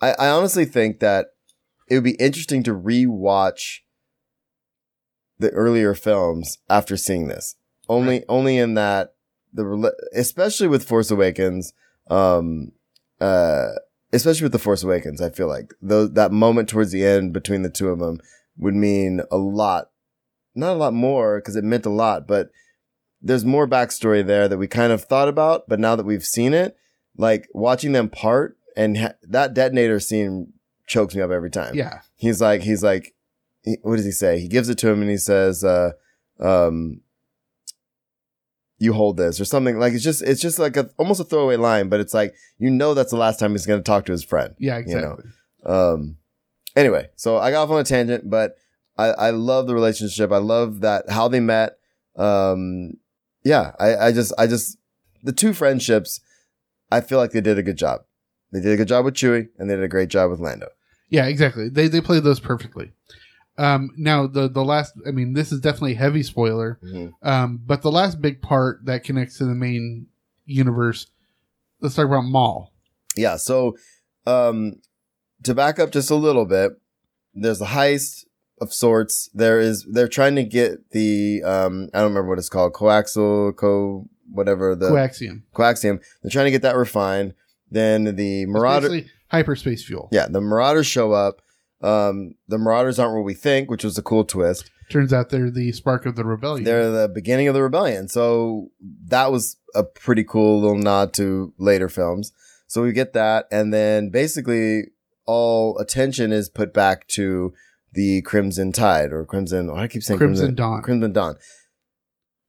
I, 0.00 0.12
I 0.12 0.28
honestly 0.28 0.64
think 0.64 0.98
that 1.00 1.28
it 1.88 1.94
would 1.94 2.04
be 2.04 2.16
interesting 2.16 2.62
to 2.64 2.74
rewatch 2.74 3.78
the 5.38 5.50
earlier 5.50 5.94
films 5.94 6.58
after 6.68 6.96
seeing 6.96 7.28
this. 7.28 7.54
Only 7.88 8.24
only 8.28 8.58
in 8.58 8.74
that 8.74 9.14
the 9.52 9.94
especially 10.14 10.68
with 10.68 10.86
Force 10.86 11.10
Awakens, 11.10 11.72
um 12.10 12.72
uh 13.20 13.68
especially 14.12 14.44
with 14.44 14.52
the 14.52 14.58
Force 14.58 14.82
Awakens, 14.82 15.20
I 15.20 15.30
feel 15.30 15.48
like 15.48 15.72
those 15.80 16.12
that 16.14 16.32
moment 16.32 16.68
towards 16.68 16.90
the 16.90 17.04
end 17.04 17.32
between 17.32 17.62
the 17.62 17.70
two 17.70 17.88
of 17.88 18.00
them 18.00 18.20
would 18.58 18.74
mean 18.74 19.20
a 19.30 19.36
lot. 19.36 19.90
Not 20.54 20.72
a 20.72 20.78
lot 20.78 20.92
more 20.92 21.38
because 21.38 21.56
it 21.56 21.64
meant 21.64 21.86
a 21.86 21.90
lot, 21.90 22.26
but 22.26 22.50
there's 23.22 23.44
more 23.44 23.66
backstory 23.66 24.24
there 24.24 24.48
that 24.48 24.58
we 24.58 24.66
kind 24.66 24.92
of 24.92 25.04
thought 25.04 25.28
about, 25.28 25.68
but 25.68 25.80
now 25.80 25.96
that 25.96 26.06
we've 26.06 26.24
seen 26.24 26.52
it, 26.52 26.76
like 27.16 27.48
watching 27.52 27.92
them 27.92 28.08
part 28.08 28.56
and 28.76 28.98
ha- 28.98 29.14
that 29.22 29.54
detonator 29.54 30.00
scene 30.00 30.52
chokes 30.86 31.14
me 31.14 31.22
up 31.22 31.30
every 31.30 31.50
time. 31.50 31.74
yeah. 31.74 32.00
He's 32.16 32.40
like, 32.40 32.62
he's 32.62 32.82
like, 32.82 33.14
he, 33.62 33.76
what 33.82 33.96
does 33.96 34.04
he 34.04 34.12
say? 34.12 34.38
He 34.38 34.48
gives 34.48 34.68
it 34.68 34.78
to 34.78 34.88
him 34.88 35.00
and 35.00 35.10
he 35.10 35.16
says, 35.16 35.64
uh, 35.64 35.92
um, 36.40 37.00
you 38.78 38.92
hold 38.92 39.16
this 39.16 39.40
or 39.40 39.44
something 39.44 39.78
like 39.78 39.92
it's 39.92 40.04
just 40.04 40.22
it's 40.22 40.40
just 40.40 40.58
like 40.58 40.76
a 40.76 40.88
almost 40.98 41.20
a 41.20 41.24
throwaway 41.24 41.56
line, 41.56 41.88
but 41.88 42.00
it's 42.00 42.14
like 42.14 42.34
you 42.58 42.70
know 42.70 42.94
that's 42.94 43.10
the 43.10 43.16
last 43.16 43.40
time 43.40 43.52
he's 43.52 43.66
going 43.66 43.80
to 43.80 43.84
talk 43.84 44.04
to 44.06 44.12
his 44.12 44.24
friend. 44.24 44.54
Yeah, 44.58 44.76
you 44.76 44.82
exactly. 44.82 45.24
know. 45.64 45.92
Um. 45.94 46.16
Anyway, 46.78 47.08
so 47.16 47.38
I 47.38 47.50
got 47.50 47.64
off 47.64 47.70
on 47.70 47.80
a 47.80 47.84
tangent, 47.84 48.30
but 48.30 48.54
I 48.96 49.06
I 49.08 49.30
love 49.30 49.66
the 49.66 49.74
relationship. 49.74 50.30
I 50.30 50.38
love 50.38 50.80
that 50.82 51.10
how 51.10 51.26
they 51.26 51.40
met. 51.40 51.76
Um. 52.14 52.92
Yeah, 53.42 53.72
I 53.80 53.96
I 53.96 54.12
just 54.12 54.32
I 54.38 54.46
just 54.46 54.78
the 55.24 55.32
two 55.32 55.52
friendships. 55.52 56.20
I 56.92 57.00
feel 57.00 57.18
like 57.18 57.32
they 57.32 57.40
did 57.40 57.58
a 57.58 57.64
good 57.64 57.76
job. 57.76 58.02
They 58.52 58.60
did 58.60 58.72
a 58.72 58.76
good 58.76 58.86
job 58.88 59.04
with 59.04 59.14
Chewie, 59.14 59.48
and 59.58 59.68
they 59.68 59.74
did 59.74 59.82
a 59.82 59.88
great 59.88 60.08
job 60.08 60.30
with 60.30 60.38
Lando. 60.38 60.68
Yeah, 61.10 61.26
exactly. 61.26 61.68
They 61.68 61.88
they 61.88 62.00
played 62.00 62.22
those 62.22 62.38
perfectly. 62.38 62.92
Um, 63.56 63.90
now 63.96 64.28
the 64.28 64.48
the 64.48 64.64
last, 64.64 64.94
I 65.04 65.10
mean, 65.10 65.32
this 65.32 65.50
is 65.50 65.60
definitely 65.60 65.94
heavy 65.94 66.22
spoiler. 66.22 66.78
Mhm. 66.84 67.12
Um, 67.22 67.60
but 67.66 67.82
the 67.82 67.90
last 67.90 68.20
big 68.22 68.40
part 68.40 68.84
that 68.84 69.02
connects 69.02 69.38
to 69.38 69.46
the 69.46 69.54
main 69.54 70.06
universe. 70.46 71.08
Let's 71.80 71.96
talk 71.96 72.06
about 72.06 72.22
Maul. 72.22 72.72
Yeah. 73.16 73.36
So, 73.36 73.76
um, 74.26 74.80
to 75.44 75.54
back 75.54 75.78
up 75.78 75.90
just 75.92 76.10
a 76.10 76.14
little 76.14 76.44
bit, 76.44 76.72
there's 77.34 77.60
a 77.60 77.66
heist 77.66 78.24
of 78.60 78.72
sorts. 78.72 79.30
There 79.34 79.60
is, 79.60 79.84
they're 79.84 80.08
trying 80.08 80.34
to 80.36 80.44
get 80.44 80.90
the, 80.90 81.42
um, 81.44 81.88
I 81.94 81.98
don't 82.00 82.08
remember 82.10 82.30
what 82.30 82.38
it's 82.38 82.48
called, 82.48 82.72
coaxial, 82.72 83.56
co, 83.56 84.08
whatever 84.30 84.74
the 84.74 84.90
Coaxium. 84.90 85.42
coaxium. 85.54 86.00
They're 86.22 86.30
trying 86.30 86.46
to 86.46 86.50
get 86.50 86.62
that 86.62 86.76
refined. 86.76 87.34
Then 87.70 88.16
the 88.16 88.46
marauder, 88.46 89.02
hyperspace 89.30 89.84
fuel. 89.84 90.08
yeah, 90.10 90.26
the 90.28 90.40
marauders 90.40 90.86
show 90.86 91.12
up. 91.12 91.42
Um, 91.82 92.34
the 92.48 92.58
marauders 92.58 92.98
aren't 92.98 93.14
what 93.14 93.24
we 93.24 93.34
think, 93.34 93.70
which 93.70 93.84
was 93.84 93.96
a 93.98 94.02
cool 94.02 94.24
twist. 94.24 94.70
Turns 94.90 95.12
out 95.12 95.28
they're 95.28 95.50
the 95.50 95.70
spark 95.72 96.06
of 96.06 96.16
the 96.16 96.24
rebellion. 96.24 96.64
They're 96.64 96.90
the 96.90 97.08
beginning 97.08 97.46
of 97.46 97.54
the 97.54 97.62
rebellion. 97.62 98.08
So 98.08 98.70
that 99.04 99.30
was 99.30 99.56
a 99.74 99.84
pretty 99.84 100.24
cool 100.24 100.60
little 100.62 100.78
nod 100.78 101.12
to 101.14 101.52
later 101.58 101.90
films. 101.90 102.32
So 102.68 102.82
we 102.82 102.92
get 102.92 103.12
that. 103.12 103.46
And 103.52 103.72
then 103.72 104.08
basically 104.08 104.84
all 105.28 105.76
attention 105.78 106.32
is 106.32 106.48
put 106.48 106.72
back 106.72 107.06
to 107.08 107.52
the 107.92 108.22
Crimson 108.22 108.72
Tide 108.72 109.12
or 109.12 109.26
Crimson. 109.26 109.68
Oh, 109.68 109.76
I 109.76 109.86
keep 109.86 110.02
saying 110.02 110.16
Crimson 110.16 110.54
Dawn. 110.54 110.80
Crimson 110.80 111.12
Dawn. 111.12 111.36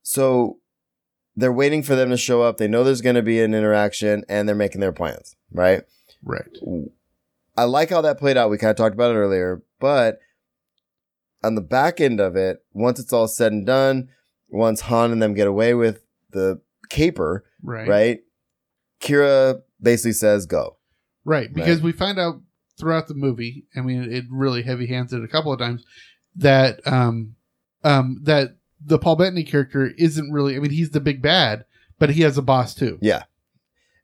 So 0.02 0.60
they're 1.36 1.52
waiting 1.52 1.84
for 1.84 1.96
them 1.96 2.10
to 2.10 2.16
show 2.18 2.42
up. 2.42 2.58
They 2.58 2.70
know 2.70 2.86
there's 2.86 3.02
going 3.02 3.18
to 3.18 3.22
be 3.22 3.42
an 3.42 3.54
interaction 3.54 4.24
and 4.30 4.48
they're 4.48 4.56
making 4.56 4.80
their 4.80 4.94
plans, 4.94 5.36
right? 5.52 5.84
right. 6.24 6.48
I 7.58 7.64
like 7.66 7.90
how 7.90 8.00
that 8.02 8.18
played 8.18 8.38
out. 8.38 8.50
We 8.50 8.58
kind 8.58 8.72
of 8.72 8.78
talked 8.78 8.96
about 8.96 9.12
it 9.12 9.18
earlier, 9.20 9.62
but 9.82 10.20
on 11.44 11.56
the 11.56 11.62
back 11.62 12.00
end 12.00 12.22
of 12.22 12.38
it, 12.38 12.64
once 12.72 12.98
it's 12.98 13.12
all 13.12 13.28
said 13.28 13.52
and 13.52 13.66
done, 13.66 14.08
once 14.50 14.82
Han 14.82 15.12
and 15.12 15.22
them 15.22 15.34
get 15.34 15.48
away 15.48 15.74
with 15.74 16.02
the 16.32 16.62
caper, 16.90 17.44
Right. 17.62 17.88
right? 17.88 18.20
Kira 19.02 19.62
basically 19.82 20.14
says 20.14 20.46
go. 20.46 20.78
Right, 21.26 21.54
because 21.54 21.82
we 21.82 21.92
find 21.92 22.18
out 22.18 22.42
throughout 22.80 23.08
the 23.08 23.14
movie. 23.14 23.66
I 23.76 23.82
mean, 23.82 24.12
it 24.12 24.26
really 24.30 24.64
heavy 24.64 24.88
hands 24.88 25.14
it 25.14 25.24
a 25.24 25.28
couple 25.28 25.52
of 25.54 25.60
times 25.60 25.84
that 26.36 26.80
um 26.88 27.36
um 27.84 28.20
that 28.24 28.56
the 28.84 28.98
Paul 28.98 29.18
Bettany 29.18 29.44
character 29.44 29.92
isn't 29.98 30.32
really. 30.32 30.56
I 30.56 30.60
mean, 30.60 30.72
he's 30.72 30.92
the 30.92 31.00
big 31.02 31.22
bad, 31.22 31.66
but 32.00 32.12
he 32.12 32.22
has 32.22 32.38
a 32.38 32.42
boss 32.42 32.74
too. 32.74 32.98
Yeah. 33.02 33.24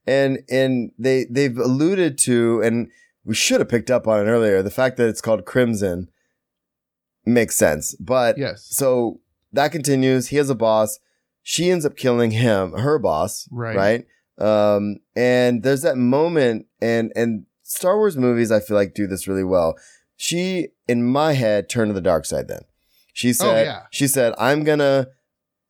And 0.06 0.40
and 0.50 0.92
they 1.00 1.26
they've 1.26 1.58
alluded 1.58 2.18
to 2.20 2.62
and 2.62 2.90
we 3.24 3.34
should 3.34 3.60
have 3.60 3.70
picked 3.70 3.90
up 3.90 4.08
on 4.08 4.20
it 4.20 4.30
earlier, 4.30 4.62
the 4.62 4.70
fact 4.70 4.98
that 4.98 5.08
it's 5.10 5.22
called 5.22 5.46
Crimson 5.46 6.10
makes 7.26 7.56
sense. 7.56 7.96
But 7.96 8.38
Yes. 8.38 8.68
so 8.70 9.20
that 9.54 9.72
continues. 9.72 10.28
He 10.28 10.36
has 10.38 10.50
a 10.50 10.56
boss. 10.56 11.00
She 11.42 11.72
ends 11.72 11.86
up 11.86 11.96
killing 11.96 12.32
him, 12.32 12.74
her 12.74 13.00
boss. 13.00 13.48
Right. 13.52 13.76
Right. 13.76 14.06
Um, 14.38 14.98
and 15.16 15.64
there's 15.64 15.84
that 15.84 15.98
moment 15.98 16.66
and, 16.82 17.12
and 17.16 17.46
Star 17.68 17.98
Wars 17.98 18.16
movies, 18.16 18.52
I 18.52 18.60
feel 18.60 18.78
like 18.78 18.94
do 18.94 19.08
this 19.08 19.28
really 19.28 19.44
well. 19.44 19.76
She, 20.18 20.70
in 20.88 21.04
my 21.04 21.34
head, 21.34 21.68
turned 21.68 21.90
to 21.90 21.94
the 21.94 22.00
dark 22.02 22.26
side 22.26 22.48
then. 22.48 22.62
She 23.14 23.34
said, 23.34 23.48
Oh, 23.54 23.64
yeah. 23.64 23.82
she 23.92 24.08
said, 24.08 24.34
I'm 24.38 24.64
gonna, 24.64 25.08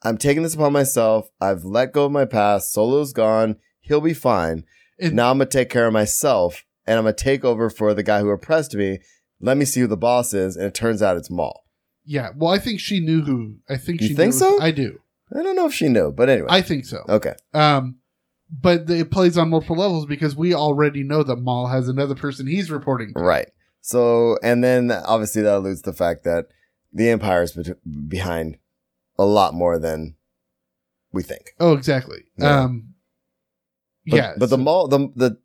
I'm 0.04 0.18
taking 0.18 0.44
this 0.44 0.56
upon 0.56 0.74
myself. 0.74 1.30
I've 1.40 1.64
let 1.64 1.94
go 1.94 2.06
of 2.06 2.12
my 2.12 2.26
past. 2.26 2.74
Solo's 2.74 3.14
gone. 3.14 3.56
He'll 3.80 4.02
be 4.02 4.14
fine. 4.14 4.66
And- 5.00 5.14
now 5.16 5.32
I'm 5.32 5.38
gonna 5.38 5.50
take 5.50 5.70
care 5.70 5.88
of 5.88 5.94
myself 5.94 6.66
and 6.86 6.98
I'm 6.98 7.06
gonna 7.06 7.14
take 7.16 7.46
over 7.46 7.70
for 7.70 7.94
the 7.94 8.04
guy 8.04 8.20
who 8.20 8.30
oppressed 8.30 8.76
me. 8.76 9.00
Let 9.40 9.58
me 9.58 9.66
see 9.66 9.80
who 9.82 9.88
the 9.88 9.98
boss 9.98 10.34
is. 10.34 10.56
And 10.58 10.66
it 10.66 10.74
turns 10.74 11.02
out 11.02 11.18
it's 11.18 11.30
Maul. 11.30 11.64
Yeah. 12.04 12.30
Well, 12.36 12.52
I 12.54 12.60
think 12.60 12.80
she 12.80 13.00
knew 13.00 13.22
who. 13.24 13.56
I 13.70 13.78
think 13.78 14.02
You 14.02 14.10
she 14.10 14.14
think 14.16 14.34
knew- 14.34 14.40
so? 14.40 14.62
I 14.62 14.72
do. 14.72 15.00
I 15.36 15.42
don't 15.42 15.56
know 15.56 15.66
if 15.66 15.74
she 15.74 15.88
knew, 15.88 16.12
but 16.12 16.30
anyway. 16.30 16.48
I 16.52 16.62
think 16.62 16.86
so. 16.86 17.04
okay. 17.10 17.34
Um, 17.54 17.98
but 18.50 18.90
it 18.90 19.12
plays 19.12 19.38
on 19.38 19.50
multiple 19.50 19.78
levels 19.78 20.06
because 20.06 20.36
we 20.36 20.54
already 20.54 21.04
know 21.04 21.24
that 21.24 21.38
Maul 21.38 21.68
has 21.68 21.88
another 21.88 22.16
person 22.16 22.48
he's 22.48 22.70
reporting. 22.72 23.14
To. 23.14 23.20
Right. 23.20 23.50
So, 23.82 24.38
and 24.44 24.64
then 24.64 24.92
obviously 24.92 25.42
that 25.44 25.58
alludes 25.58 25.82
to 25.84 25.92
the 25.92 25.98
fact 25.98 26.24
that 26.24 26.46
the 26.94 27.10
Empire 27.10 27.44
is 27.44 27.54
bet- 27.54 28.10
behind 28.10 28.58
a 29.18 29.26
lot 29.26 29.54
more 29.54 29.78
than 29.80 30.16
we 31.12 31.24
think. 31.24 31.52
Oh, 31.60 31.74
exactly. 31.74 32.26
Yeah. 32.38 32.62
Um, 32.64 32.94
But, 34.08 34.16
yeah. 34.16 34.34
But 34.38 34.50
the 34.50 34.58
so- 34.58 34.64
Maul, 34.64 34.88
the, 34.88 35.10
the, 35.16 35.38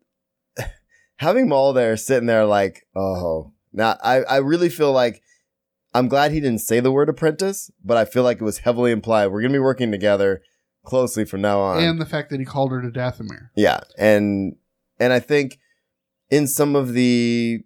having 1.17 1.47
Maul 1.47 1.73
there 1.73 1.95
sitting 1.97 2.27
there 2.27 2.45
like, 2.45 2.87
oh, 2.95 3.53
now 3.73 3.97
I, 4.03 4.23
I 4.23 4.37
really 4.37 4.69
feel 4.69 4.91
like 4.91 5.21
I'm 5.93 6.07
glad 6.07 6.31
he 6.31 6.39
didn't 6.39 6.61
say 6.61 6.79
the 6.79 6.91
word 6.91 7.09
apprentice, 7.09 7.69
but 7.83 7.97
I 7.97 8.05
feel 8.05 8.23
like 8.23 8.39
it 8.41 8.45
was 8.45 8.59
heavily 8.59 8.91
implied. 8.91 9.27
We're 9.27 9.41
going 9.41 9.51
to 9.51 9.57
be 9.57 9.59
working 9.59 9.91
together 9.91 10.41
closely 10.83 11.25
from 11.25 11.41
now 11.41 11.59
on. 11.59 11.83
and 11.83 12.01
the 12.01 12.05
fact 12.05 12.29
that 12.29 12.39
he 12.39 12.45
called 12.45 12.71
her 12.71 12.81
to 12.81 12.89
Dathomir. 12.89 13.49
Yeah, 13.55 13.81
and 13.97 14.55
and 14.99 15.13
I 15.13 15.19
think 15.19 15.59
in 16.29 16.47
some 16.47 16.75
of 16.75 16.93
the 16.93 17.63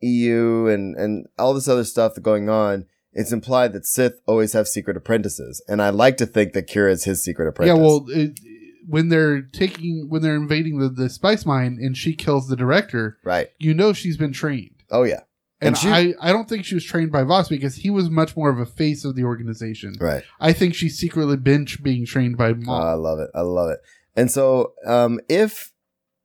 EU 0.00 0.66
and 0.66 0.96
and 0.96 1.26
all 1.38 1.54
this 1.54 1.68
other 1.68 1.84
stuff 1.84 2.14
going 2.20 2.48
on, 2.48 2.86
it's 3.12 3.32
implied 3.32 3.72
that 3.72 3.86
Sith 3.86 4.20
always 4.26 4.52
have 4.52 4.68
secret 4.68 4.96
apprentices, 4.96 5.62
and 5.68 5.82
I 5.82 5.90
like 5.90 6.16
to 6.18 6.26
think 6.26 6.52
that 6.52 6.68
Kira 6.68 6.90
is 6.90 7.04
his 7.04 7.22
secret 7.22 7.48
apprentice. 7.48 7.76
Yeah, 7.76 7.82
well, 7.82 8.06
it, 8.08 8.38
when 8.86 9.08
they're 9.08 9.42
taking 9.42 10.06
when 10.08 10.22
they're 10.22 10.36
invading 10.36 10.78
the, 10.78 10.88
the 10.88 11.08
spice 11.08 11.46
mine 11.46 11.78
and 11.80 11.96
she 11.96 12.14
kills 12.14 12.48
the 12.48 12.56
director, 12.56 13.18
right. 13.24 13.50
you 13.58 13.74
know 13.74 13.92
she's 13.92 14.16
been 14.16 14.32
trained. 14.32 14.82
Oh 14.90 15.04
yeah, 15.04 15.20
And, 15.62 15.68
And 15.68 15.78
she- 15.78 15.88
I, 15.88 16.14
I 16.20 16.32
don't 16.32 16.48
think 16.48 16.64
she 16.64 16.74
was 16.74 16.84
trained 16.84 17.12
by 17.12 17.22
Vos 17.22 17.48
because 17.48 17.76
he 17.76 17.88
was 17.88 18.10
much 18.10 18.36
more 18.36 18.50
of 18.50 18.58
a 18.58 18.66
face 18.66 19.04
of 19.04 19.14
the 19.14 19.22
organization. 19.24 19.94
right. 20.00 20.24
I 20.40 20.52
think 20.52 20.74
she's 20.74 20.98
secretly 20.98 21.36
been 21.36 21.66
being 21.82 22.04
trained 22.04 22.36
by 22.36 22.50
Oh, 22.66 22.72
I 22.72 22.94
love 22.94 23.20
it. 23.20 23.30
I 23.34 23.42
love 23.42 23.70
it. 23.70 23.78
And 24.16 24.30
so, 24.30 24.72
um, 24.84 25.20
if 25.28 25.72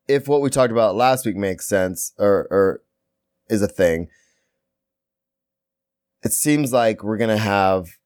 if 0.07 0.27
what 0.27 0.41
we 0.41 0.49
talked 0.49 0.71
about 0.71 0.95
last 0.95 1.25
week 1.25 1.35
makes 1.35 1.67
sense 1.67 2.13
or 2.17 2.47
or 2.49 2.81
is 3.49 3.61
a 3.61 3.67
thing, 3.67 4.07
it 6.23 6.33
seems 6.33 6.73
like 6.73 7.03
we're 7.03 7.17
gonna 7.17 7.37
have 7.37 7.97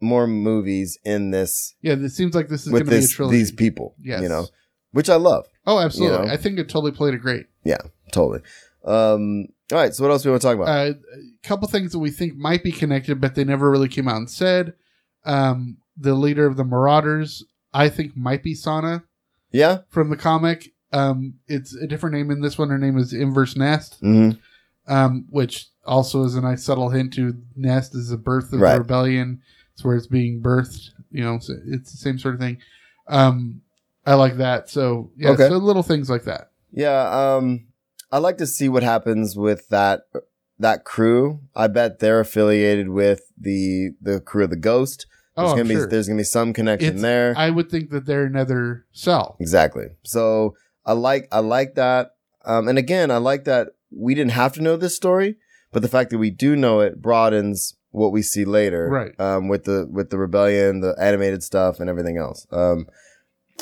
more 0.00 0.26
movies 0.26 0.98
in 1.04 1.30
this 1.32 1.74
yeah, 1.82 1.92
it 1.94 2.10
seems 2.10 2.34
like 2.34 2.48
this 2.48 2.62
is 2.62 2.68
going 2.72 2.80
with 2.80 2.86
to 2.86 2.90
be 2.90 2.96
a 2.96 3.00
this 3.00 3.12
trilogy. 3.12 3.36
these 3.38 3.52
people. 3.52 3.94
Yes. 4.02 4.22
You 4.22 4.28
know, 4.28 4.46
which 4.92 5.10
I 5.10 5.16
love. 5.16 5.46
oh, 5.66 5.78
absolutely. 5.80 6.18
you 6.18 6.24
know. 6.26 6.32
I 6.32 6.36
think 6.36 6.58
it 6.58 6.68
totally 6.68 6.92
played 6.92 7.14
it 7.14 7.18
great. 7.20 7.46
Yeah, 7.64 7.78
totally. 8.12 8.40
Um, 8.84 9.48
all 9.72 9.78
right. 9.78 9.94
So 9.94 10.02
what 10.04 10.10
else 10.10 10.22
do 10.22 10.28
we 10.28 10.32
want 10.32 10.42
to 10.42 10.48
talk 10.48 10.56
about? 10.56 10.68
Uh, 10.68 10.92
a 11.14 11.46
couple 11.46 11.68
things 11.68 11.92
that 11.92 11.98
we 11.98 12.10
think 12.10 12.36
might 12.36 12.62
be 12.62 12.72
connected, 12.72 13.20
but 13.20 13.34
they 13.34 13.44
never 13.44 13.70
really 13.70 13.88
came 13.88 14.08
out 14.08 14.16
and 14.16 14.30
said. 14.30 14.74
Um, 15.24 15.78
the 15.96 16.14
leader 16.14 16.46
of 16.46 16.56
the 16.56 16.64
Marauders, 16.64 17.44
I 17.74 17.88
think, 17.88 18.16
might 18.16 18.42
be 18.42 18.54
Sana 18.54 19.04
yeah. 19.50 19.78
from 19.88 20.10
the 20.10 20.16
comic. 20.16 20.72
Um, 20.92 21.34
it's 21.48 21.74
a 21.74 21.86
different 21.86 22.14
name 22.14 22.30
in 22.30 22.40
this 22.40 22.56
one. 22.56 22.70
Her 22.70 22.78
name 22.78 22.96
is 22.96 23.12
Enfys 23.12 23.56
Nest, 23.56 23.96
hmm 24.00 24.30
um, 24.86 25.26
which 25.28 25.66
also 25.84 26.24
is 26.24 26.34
a 26.34 26.40
nice 26.40 26.64
subtle 26.64 26.88
hint 26.88 27.12
to 27.12 27.36
Nest 27.54 27.94
is 27.94 28.08
the 28.08 28.16
birth 28.16 28.54
of 28.54 28.60
Right. 28.60 28.72
the 28.72 28.78
rebellion. 28.80 29.42
It's 29.74 29.84
where 29.84 29.94
it's 29.96 30.06
being 30.06 30.40
birthed. 30.40 30.90
You 31.10 31.22
know, 31.24 31.38
so 31.40 31.54
it's 31.66 31.90
the 31.90 31.98
same 31.98 32.18
sort 32.18 32.34
of 32.34 32.40
thing. 32.40 32.56
Um, 33.06 33.60
I 34.06 34.14
like 34.14 34.38
that. 34.38 34.70
So 34.70 35.10
yeah, 35.16 35.30
Okay. 35.30 35.48
so 35.48 35.58
little 35.58 35.82
things 35.82 36.08
like 36.08 36.24
that. 36.24 36.52
Yeah. 36.72 37.34
Um, 37.36 37.66
I'd 38.10 38.18
like 38.18 38.38
to 38.38 38.46
see 38.46 38.68
what 38.68 38.82
happens 38.82 39.36
with 39.36 39.68
that 39.68 40.02
that 40.58 40.84
crew. 40.84 41.40
I 41.54 41.68
bet 41.68 41.98
they're 42.00 42.20
affiliated 42.20 42.88
with 42.88 43.22
the 43.38 43.90
the 44.00 44.20
crew 44.20 44.44
of 44.44 44.50
the 44.50 44.56
Ghost. 44.56 45.06
There's 45.36 45.48
Oh, 45.48 45.52
I'm 45.52 45.56
gonna 45.58 45.74
sure. 45.74 45.86
be 45.86 45.90
there's 45.90 46.08
gonna 46.08 46.18
be 46.18 46.24
some 46.24 46.52
connection 46.52 46.88
It's- 46.88 47.02
there. 47.02 47.34
I 47.36 47.50
would 47.50 47.70
think 47.70 47.90
that 47.90 48.06
they're 48.06 48.24
another 48.24 48.86
cell. 48.92 49.36
Exactly. 49.40 49.86
So 50.02 50.54
I 50.84 50.92
like 50.94 51.28
I 51.30 51.40
like 51.40 51.74
that. 51.76 52.12
Um, 52.44 52.66
and 52.68 52.78
again, 52.78 53.10
I 53.10 53.18
like 53.18 53.44
that 53.44 53.68
we 53.90 54.14
didn't 54.14 54.32
have 54.32 54.52
to 54.54 54.62
know 54.62 54.76
this 54.76 54.96
story, 54.96 55.36
but 55.72 55.82
the 55.82 55.88
fact 55.88 56.10
that 56.10 56.18
we 56.18 56.30
do 56.30 56.56
know 56.56 56.80
it 56.80 57.00
broadens 57.02 57.74
what 57.90 58.10
we 58.12 58.22
see 58.22 58.44
later. 58.44 58.88
Right. 58.88 59.20
Um, 59.20 59.48
with 59.48 59.64
the 59.64 59.86
with 59.90 60.10
the 60.10 60.18
rebellion, 60.18 60.80
the 60.80 60.96
animated 60.98 61.42
stuff, 61.42 61.78
and 61.78 61.88
everything 61.90 62.16
else. 62.16 62.46
Um, 62.50 62.86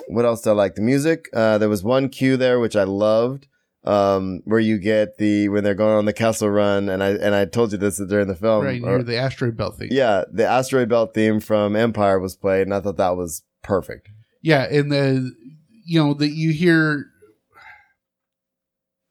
what 0.08 0.24
else 0.24 0.40
did 0.42 0.50
I 0.50 0.52
like? 0.54 0.76
The 0.76 0.82
music. 0.82 1.26
Uh, 1.34 1.58
there 1.58 1.68
was 1.68 1.82
one 1.82 2.08
cue 2.08 2.36
there 2.36 2.58
which 2.60 2.76
I 2.76 2.84
loved. 2.84 3.48
Um, 3.86 4.40
where 4.44 4.58
you 4.58 4.78
get 4.78 5.16
the 5.18 5.48
when 5.48 5.62
they're 5.62 5.74
going 5.74 5.96
on 5.96 6.06
the 6.06 6.12
Kessel 6.12 6.50
run, 6.50 6.88
and 6.88 7.04
I 7.04 7.10
and 7.10 7.34
I 7.36 7.44
told 7.44 7.70
you 7.70 7.78
this 7.78 7.98
during 7.98 8.26
the 8.26 8.34
film. 8.34 8.64
right 8.64 8.82
or- 8.82 9.02
the 9.04 9.16
asteroid 9.16 9.56
belt 9.56 9.78
theme. 9.78 9.90
yeah, 9.92 10.24
the 10.32 10.44
asteroid 10.44 10.88
belt 10.88 11.14
theme 11.14 11.38
from 11.38 11.76
Empire 11.76 12.18
was 12.18 12.34
played, 12.36 12.62
and 12.62 12.74
I 12.74 12.80
thought 12.80 12.96
that 12.96 13.16
was 13.16 13.44
perfect. 13.62 14.08
Yeah, 14.42 14.64
and 14.64 14.90
the 14.90 15.32
you 15.84 16.02
know 16.02 16.14
that 16.14 16.30
you 16.30 16.50
hear 16.52 17.06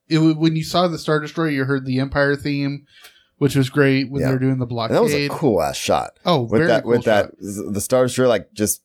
it 0.07 0.19
when 0.37 0.55
you 0.55 0.63
saw 0.63 0.87
the 0.87 0.97
Star 0.99 1.19
Destroyer, 1.19 1.49
you 1.49 1.63
heard 1.65 1.85
the 1.85 1.99
Empire 1.99 2.35
theme, 2.35 2.85
which 3.37 3.55
was 3.55 3.69
great 3.69 4.11
when 4.11 4.21
Yeah. 4.21 4.27
they 4.27 4.33
were 4.33 4.39
doing 4.39 4.57
the 4.57 4.63
And 4.65 4.69
blockade. 4.69 4.95
that 4.97 5.03
was 5.03 5.13
a 5.13 5.29
cool 5.29 5.61
ass 5.61 5.77
shot 5.77 6.11
oh, 6.25 6.41
with 6.43 6.51
very 6.59 6.67
that 6.67 6.83
cool 6.83 6.91
with 6.91 7.03
shot. 7.03 7.31
that 7.39 7.71
the 7.73 7.81
Star 7.81 8.03
Destroyer 8.05 8.27
like 8.27 8.51
just 8.53 8.81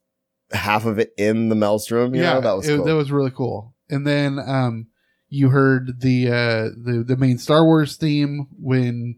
half 0.52 0.86
of 0.86 0.98
it 0.98 1.12
in 1.18 1.48
the 1.48 1.54
maelstrom. 1.54 2.14
You 2.14 2.22
yeah, 2.22 2.34
know? 2.34 2.40
that 2.42 2.52
was 2.56 2.68
it- 2.68 2.76
cool. 2.76 2.84
that 2.86 2.94
was 2.94 3.10
really 3.12 3.30
cool. 3.30 3.74
And 3.88 4.06
then 4.06 4.38
um, 4.38 4.86
you 5.30 5.48
heard 5.50 6.00
the 6.00 6.28
uh, 6.28 6.68
the 6.76 7.02
the 7.06 7.16
main 7.16 7.38
Star 7.38 7.64
Wars 7.64 7.96
theme 7.96 8.46
when 8.60 9.16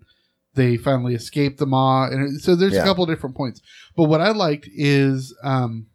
they 0.54 0.76
finally 0.76 1.14
escaped 1.14 1.58
the 1.58 1.66
Maw, 1.66 2.04
and 2.08 2.40
so 2.40 2.54
there's 2.54 2.74
Yeah. 2.74 2.82
a 2.82 2.84
couple 2.84 3.02
of 3.02 3.08
different 3.10 3.34
points. 3.34 3.60
But 3.96 4.04
what 4.04 4.20
I 4.20 4.30
liked 4.32 4.68
is 4.72 5.34
um, 5.42 5.86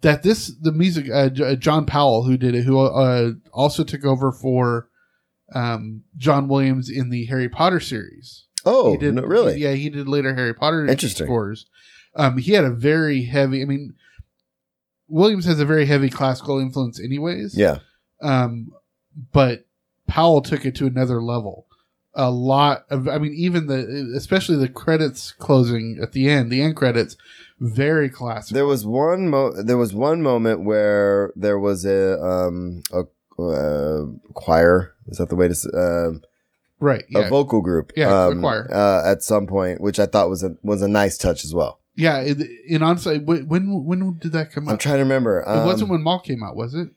that 0.00 0.22
this 0.24 0.52
the 0.60 0.72
music 0.72 1.06
uh, 1.12 1.28
J- 1.28 1.56
John 1.56 1.86
Powell 1.86 2.24
who 2.24 2.36
did 2.36 2.54
it, 2.54 2.62
who 2.64 2.78
uh, 2.80 3.30
also 3.52 3.84
took 3.84 4.04
over 4.04 4.32
for 4.32 4.88
um, 5.54 6.02
John 6.16 6.48
Williams 6.48 6.90
in 6.90 7.10
the 7.10 7.26
Harry 7.26 7.48
Potter 7.48 7.80
series. 7.80 8.46
oh, 8.66 8.92
He 8.92 8.98
did 8.98 9.14
no, 9.14 9.22
really? 9.22 9.58
Yeah, 9.60 9.72
he 9.72 9.88
did 9.88 10.08
later 10.08 10.34
Harry 10.34 10.52
Potter 10.54 10.86
Interesting. 10.86 11.26
scores. 11.26 11.66
Um, 12.16 12.38
he 12.38 12.52
had 12.52 12.64
a 12.64 12.70
very 12.70 13.22
heavy. 13.26 13.62
I 13.62 13.64
mean, 13.64 13.94
Williams 15.08 15.44
has 15.46 15.60
a 15.60 15.64
very 15.64 15.86
heavy 15.86 16.10
classical 16.10 16.58
influence, 16.58 17.00
anyways. 17.00 17.56
Yeah. 17.56 17.78
Um, 18.20 18.72
but 19.32 19.66
Powell 20.06 20.40
took 20.42 20.64
it 20.64 20.74
to 20.76 20.86
another 20.86 21.20
level. 21.22 21.66
A 22.14 22.30
lot 22.30 22.84
of, 22.90 23.06
I 23.08 23.18
mean, 23.18 23.32
even 23.34 23.66
the, 23.66 24.12
especially 24.16 24.56
the 24.56 24.68
credits 24.68 25.32
closing 25.32 25.98
at 26.02 26.12
the 26.12 26.28
end, 26.28 26.50
the 26.50 26.62
end 26.62 26.74
credits, 26.76 27.16
very 27.60 28.08
classical. 28.08 28.54
There 28.54 28.66
was 28.66 28.84
one 28.86 29.28
mo- 29.28 29.52
there 29.62 29.76
was 29.76 29.92
one 29.94 30.22
moment 30.22 30.64
where 30.64 31.32
there 31.36 31.58
was 31.58 31.84
a 31.84 32.20
um 32.20 32.82
a 32.92 33.02
uh, 33.40 34.06
choir 34.34 34.94
is 35.06 35.18
that 35.18 35.28
the 35.28 35.36
way 35.36 35.48
to 35.48 35.54
um 35.76 36.22
right. 36.80 37.04
a 37.14 37.28
vocal 37.28 37.60
group 37.60 37.92
Yeah, 37.96 38.26
um, 38.26 38.40
choir. 38.40 38.68
uh, 38.72 39.02
at 39.10 39.22
some 39.22 39.46
point 39.46 39.80
which 39.80 40.00
I 40.00 40.06
thought 40.06 40.28
was 40.28 40.42
a 40.42 40.56
was 40.62 40.82
a 40.82 40.88
nice 40.88 41.16
touch 41.18 41.44
as 41.44 41.54
well. 41.54 41.78
yeah. 41.94 42.18
And 42.70 42.82
honestly, 42.82 43.18
when, 43.18 43.48
when, 43.48 44.18
did 44.18 44.32
that 44.32 44.50
come 44.52 44.68
I'm 44.68 44.74
out? 44.74 44.80
trying 44.80 44.96
to 44.96 45.02
remember. 45.02 45.40
it 45.40 45.64
wasn't 45.64 45.84
Um, 45.84 45.88
when 45.90 46.02
Maul 46.02 46.20
came 46.20 46.42
out, 46.42 46.56
was 46.56 46.74
it? 46.74 46.88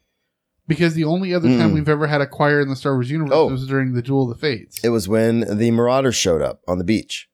Because 0.75 0.93
the 0.93 1.03
only 1.03 1.33
other 1.33 1.47
time 1.49 1.71
Mm. 1.71 1.73
we've 1.73 1.89
ever 1.89 2.07
had 2.07 2.21
a 2.21 2.27
choir 2.27 2.61
in 2.61 2.69
the 2.69 2.75
Star 2.75 2.93
Wars 2.93 3.09
universe 3.11 3.31
Oh. 3.33 3.47
was 3.47 3.67
during 3.67 3.93
the 3.93 4.01
Duel 4.01 4.23
of 4.31 4.37
the 4.37 4.41
Fates. 4.41 4.79
it 4.83 4.89
was 4.89 5.07
when 5.07 5.41
the 5.57 5.71
Marauders 5.71 6.15
showed 6.15 6.41
up 6.41 6.61
on 6.67 6.77
the 6.77 6.83
beach. 6.83 7.29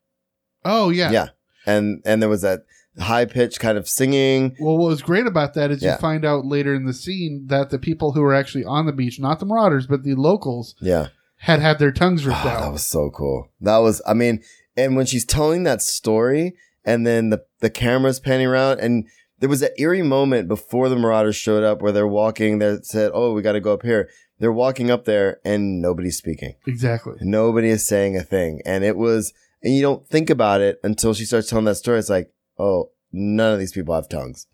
oh 0.65 0.89
yeah. 0.89 1.11
Yeah. 1.11 1.27
And 1.65 2.01
and 2.05 2.21
there 2.21 2.29
was 2.29 2.41
that 2.41 2.61
high 2.99 3.25
pitched 3.25 3.59
kind 3.59 3.77
of 3.77 3.87
singing. 3.87 4.55
Well, 4.59 4.77
what 4.77 4.87
was 4.89 5.01
great 5.01 5.27
about 5.27 5.53
that 5.53 5.69
is 5.71 5.83
Yeah. 5.83 5.93
you 5.93 5.97
find 5.99 6.25
out 6.25 6.45
later 6.45 6.73
in 6.73 6.85
the 6.85 6.93
scene 6.93 7.45
that 7.47 7.69
the 7.69 7.77
people 7.77 8.13
who 8.13 8.21
were 8.21 8.33
actually 8.33 8.65
on 8.65 8.85
the 8.87 8.91
beach, 8.91 9.19
not 9.19 9.39
the 9.39 9.45
Marauders, 9.45 9.85
but 9.85 10.03
the 10.03 10.15
locals, 10.15 10.73
Yeah. 10.81 11.07
had 11.41 11.59
had 11.59 11.77
their 11.77 11.91
tongues 11.91 12.25
ripped 12.25 12.43
Oh, 12.45 12.49
out. 12.49 12.61
that 12.61 12.71
was 12.73 12.83
so 12.85 13.11
cool. 13.11 13.49
That 13.61 13.77
was, 13.77 14.01
I 14.07 14.13
mean, 14.15 14.41
and 14.75 14.95
when 14.95 15.05
she's 15.05 15.25
telling 15.25 15.61
that 15.63 15.81
story, 15.83 16.55
and 16.85 17.05
then 17.05 17.29
the 17.29 17.43
the 17.59 17.69
camera's 17.69 18.19
panning 18.19 18.47
around, 18.47 18.79
and 18.79 19.05
there 19.39 19.49
was 19.49 19.59
that 19.59 19.79
eerie 19.79 20.01
moment 20.01 20.47
before 20.47 20.89
the 20.89 20.95
Marauders 20.95 21.35
showed 21.35 21.63
up 21.63 21.81
where 21.81 21.91
they're 21.91 22.07
walking. 22.07 22.59
They 22.59 22.77
said, 22.83 23.11
"Oh, 23.13 23.33
we 23.33 23.41
got 23.41 23.53
to 23.53 23.59
go 23.59 23.73
up 23.73 23.83
here." 23.83 24.09
They're 24.39 24.51
walking 24.51 24.91
up 24.91 25.05
there, 25.05 25.39
and 25.43 25.81
nobody's 25.81 26.17
speaking. 26.17 26.55
exactly. 26.67 27.15
Nobody 27.21 27.69
is 27.69 27.87
saying 27.87 28.15
a 28.15 28.23
thing, 28.23 28.61
and 28.65 28.83
it 28.83 28.95
was, 28.95 29.33
and 29.63 29.73
you 29.73 29.81
don't 29.81 30.07
think 30.07 30.29
about 30.29 30.61
it 30.61 30.79
until 30.83 31.15
she 31.15 31.25
starts 31.25 31.49
telling 31.49 31.65
that 31.65 31.75
story. 31.75 31.97
It's 31.97 32.09
like, 32.09 32.31
oh, 32.59 32.91
none 33.11 33.53
of 33.53 33.59
these 33.59 33.71
people 33.71 33.95
have 33.95 34.09
tongues, 34.09 34.45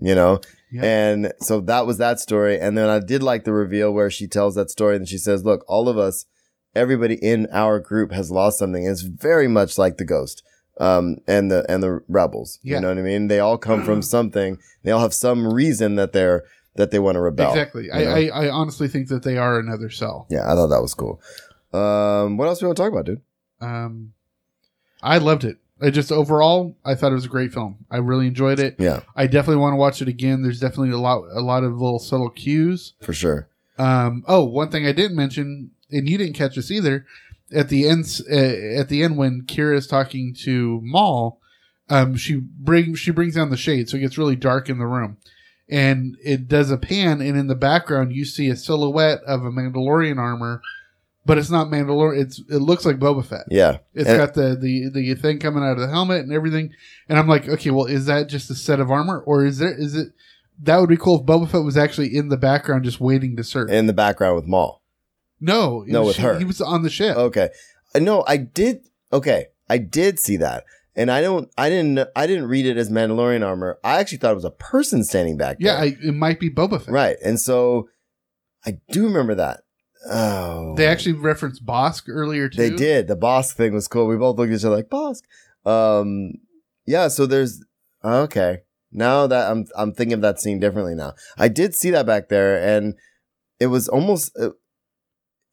you 0.00 0.14
know. 0.14 0.40
And 0.82 1.32
so 1.40 1.60
that 1.60 1.86
was 1.86 1.98
that 1.98 2.18
story. 2.18 2.58
And 2.58 2.76
then 2.76 2.88
I 2.88 2.98
did 2.98 3.22
like 3.22 3.44
the 3.44 3.52
reveal 3.52 3.92
where 3.92 4.10
she 4.10 4.26
tells 4.26 4.54
that 4.54 4.70
story 4.70 4.96
and 4.96 5.06
she 5.06 5.18
says, 5.18 5.44
look, 5.44 5.64
all 5.68 5.88
of 5.88 5.98
us, 5.98 6.24
everybody 6.74 7.14
in 7.16 7.46
our 7.52 7.78
group 7.78 8.10
has 8.12 8.30
lost 8.30 8.58
something. 8.58 8.84
And 8.86 8.92
it's 8.92 9.02
very 9.02 9.48
much 9.48 9.76
like 9.76 9.98
the 9.98 10.06
ghost. 10.06 10.42
Um, 10.80 11.18
and 11.26 11.50
the, 11.50 11.64
and 11.68 11.82
the 11.82 12.02
rebels, 12.08 12.58
Yeah. 12.62 12.76
you 12.76 12.80
know 12.82 12.88
what 12.88 12.98
I 12.98 13.02
mean? 13.02 13.28
They 13.28 13.38
all 13.40 13.58
come 13.58 13.84
from 13.84 14.00
something. 14.16 14.58
They 14.82 14.90
all 14.90 15.00
have 15.00 15.14
some 15.14 15.52
reason 15.52 15.96
that 15.96 16.12
they're, 16.12 16.44
that 16.76 16.90
they 16.90 16.98
want 16.98 17.16
to 17.16 17.20
rebel. 17.20 17.50
Exactly. 17.50 17.90
I. 17.90 18.28
I, 18.30 18.46
I 18.46 18.50
honestly 18.50 18.88
think 18.88 19.08
that 19.08 19.22
they 19.22 19.36
are 19.36 19.58
another 19.58 19.90
cell. 19.90 20.26
yeah, 20.30 20.50
I 20.50 20.54
thought 20.54 20.68
that 20.68 20.80
was 20.80 20.94
cool. 20.94 21.20
Um, 21.74 22.36
what 22.38 22.48
else 22.48 22.58
do 22.60 22.64
we 22.64 22.68
want 22.68 22.76
to 22.78 22.82
talk 22.82 22.92
about, 22.92 23.04
dude? 23.06 23.20
Um, 23.60 24.14
I 25.02 25.18
loved 25.18 25.44
it. 25.44 25.58
I 25.80 25.90
just 25.90 26.12
overall, 26.12 26.76
I 26.84 26.94
thought 26.94 27.10
it 27.12 27.16
was 27.16 27.24
a 27.24 27.28
great 27.28 27.52
film. 27.52 27.84
I 27.90 27.96
really 27.98 28.26
enjoyed 28.26 28.58
it. 28.60 28.76
Yeah, 28.78 29.00
I 29.16 29.26
definitely 29.26 29.60
want 29.60 29.72
to 29.72 29.76
watch 29.76 30.00
it 30.00 30.08
again. 30.08 30.42
There's 30.42 30.60
definitely 30.60 30.90
a 30.92 30.98
lot, 30.98 31.24
a 31.32 31.40
lot 31.40 31.64
of 31.64 31.72
little 31.72 31.98
subtle 31.98 32.30
cues. 32.30 32.94
for 33.02 33.12
sure. 33.12 33.48
Um, 33.78 34.22
oh, 34.28 34.44
one 34.44 34.70
thing 34.70 34.86
I 34.86 34.92
didn't 34.92 35.16
mention, 35.16 35.72
and 35.90 36.08
you 36.08 36.16
didn't 36.18 36.34
catch 36.34 36.54
this 36.56 36.70
either, 36.70 37.04
at 37.54 37.68
the 37.68 37.86
end, 37.88 38.20
uh, 38.30 38.34
at 38.80 38.88
the 38.88 39.02
end 39.02 39.16
when 39.16 39.42
Kira 39.42 39.76
is 39.76 39.86
talking 39.86 40.34
to 40.44 40.80
Maul, 40.82 41.40
um, 41.88 42.16
she 42.16 42.36
brings 42.36 42.98
she 42.98 43.10
brings 43.10 43.34
down 43.34 43.50
the 43.50 43.56
shade, 43.56 43.88
so 43.88 43.96
it 43.96 44.00
gets 44.00 44.18
really 44.18 44.36
dark 44.36 44.68
in 44.68 44.78
the 44.78 44.86
room, 44.86 45.16
and 45.68 46.16
it 46.24 46.48
does 46.48 46.70
a 46.70 46.76
pan, 46.78 47.20
and 47.20 47.36
in 47.36 47.46
the 47.48 47.54
background 47.54 48.12
you 48.12 48.24
see 48.24 48.48
a 48.48 48.56
silhouette 48.56 49.20
of 49.26 49.44
a 49.44 49.50
Mandalorian 49.50 50.18
armor, 50.18 50.62
but 51.26 51.38
it's 51.38 51.50
not 51.50 51.68
Mandalorian. 51.68 52.20
It's 52.22 52.38
it 52.48 52.58
looks 52.58 52.84
like 52.86 52.98
Boba 52.98 53.24
Fett. 53.24 53.46
Yeah. 53.50 53.78
It's 53.94 54.08
And- 54.08 54.18
got 54.18 54.34
the, 54.34 54.56
the 54.60 54.88
the 54.90 55.14
thing 55.14 55.38
coming 55.38 55.62
out 55.62 55.72
of 55.72 55.80
the 55.80 55.88
helmet 55.88 56.20
and 56.22 56.32
everything, 56.32 56.72
and 57.08 57.18
I'm 57.18 57.28
like, 57.28 57.48
okay, 57.48 57.70
well, 57.70 57.86
is 57.86 58.06
that 58.06 58.28
just 58.28 58.50
a 58.50 58.54
set 58.54 58.80
of 58.80 58.90
armor, 58.90 59.20
or 59.20 59.44
is 59.44 59.58
there 59.58 59.74
is 59.74 59.94
it? 59.94 60.08
That 60.62 60.76
would 60.78 60.88
be 60.90 60.96
cool 60.98 61.20
if 61.20 61.26
Boba 61.26 61.48
Fett 61.50 61.62
was 61.64 61.76
actually 61.76 62.14
in 62.14 62.28
the 62.28 62.36
background 62.36 62.84
just 62.84 63.00
waiting 63.00 63.36
to 63.36 63.42
serve. 63.44 63.70
in 63.70 63.86
the 63.86 63.92
background 63.92 64.36
with 64.36 64.46
Maul. 64.46 64.81
No, 65.42 65.84
No, 65.86 66.04
with 66.06 66.16
she- 66.16 66.22
her. 66.22 66.38
He 66.38 66.44
was 66.44 66.60
on 66.62 66.82
the 66.82 66.90
ship. 66.90 67.16
Okay. 67.16 67.50
Uh, 67.94 67.98
No, 67.98 68.24
I 68.26 68.36
did. 68.38 68.80
Okay, 69.12 69.48
I 69.68 69.76
did 69.78 70.18
see 70.18 70.38
that, 70.38 70.64
and 70.96 71.10
I 71.10 71.20
don't. 71.20 71.50
I 71.58 71.68
didn't. 71.68 72.08
I 72.16 72.26
didn't 72.26 72.46
read 72.46 72.64
it 72.64 72.78
as 72.78 72.88
Mandalorian 72.90 73.44
armor. 73.46 73.78
I 73.84 73.98
actually 74.00 74.18
thought 74.18 74.32
it 74.32 74.36
was 74.36 74.44
a 74.46 74.50
person 74.50 75.04
standing 75.04 75.36
back 75.36 75.56
yeah. 75.60 75.74
I, 75.74 75.96
it 76.02 76.14
might 76.14 76.40
be 76.40 76.48
Boba 76.48 76.80
Fett. 76.80 76.94
right. 76.94 77.16
And 77.22 77.38
so, 77.38 77.88
I 78.64 78.78
do 78.90 79.04
remember 79.04 79.34
that. 79.34 79.60
Oh, 80.10 80.74
They 80.76 80.86
actually 80.86 81.12
referenced 81.12 81.64
Bossk 81.66 82.04
earlier 82.08 82.48
too. 82.48 82.56
they 82.56 82.70
did. 82.70 83.06
The 83.06 83.16
Bossk 83.16 83.52
thing 83.54 83.72
was 83.74 83.86
cool. 83.86 84.06
We 84.06 84.16
both 84.16 84.36
looked 84.38 84.52
at 84.52 84.58
each 84.58 84.64
other 84.64 84.76
like 84.76 84.88
Bossk. 84.88 85.22
Um, 85.64 86.32
yeah. 86.86 87.08
So 87.08 87.26
there's 87.26 87.62
okay. 88.04 88.58
Now 88.90 89.26
that 89.26 89.50
I'm, 89.50 89.66
I'm 89.76 89.92
thinking 89.92 90.14
of 90.14 90.20
that 90.22 90.40
scene 90.40 90.58
differently 90.58 90.94
now. 90.94 91.14
I 91.38 91.48
did 91.48 91.74
see 91.74 91.90
that 91.90 92.04
back 92.06 92.28
there, 92.30 92.56
and 92.76 92.94
it 93.60 93.66
was 93.66 93.88
almost. 93.88 94.36
Uh, 94.38 94.50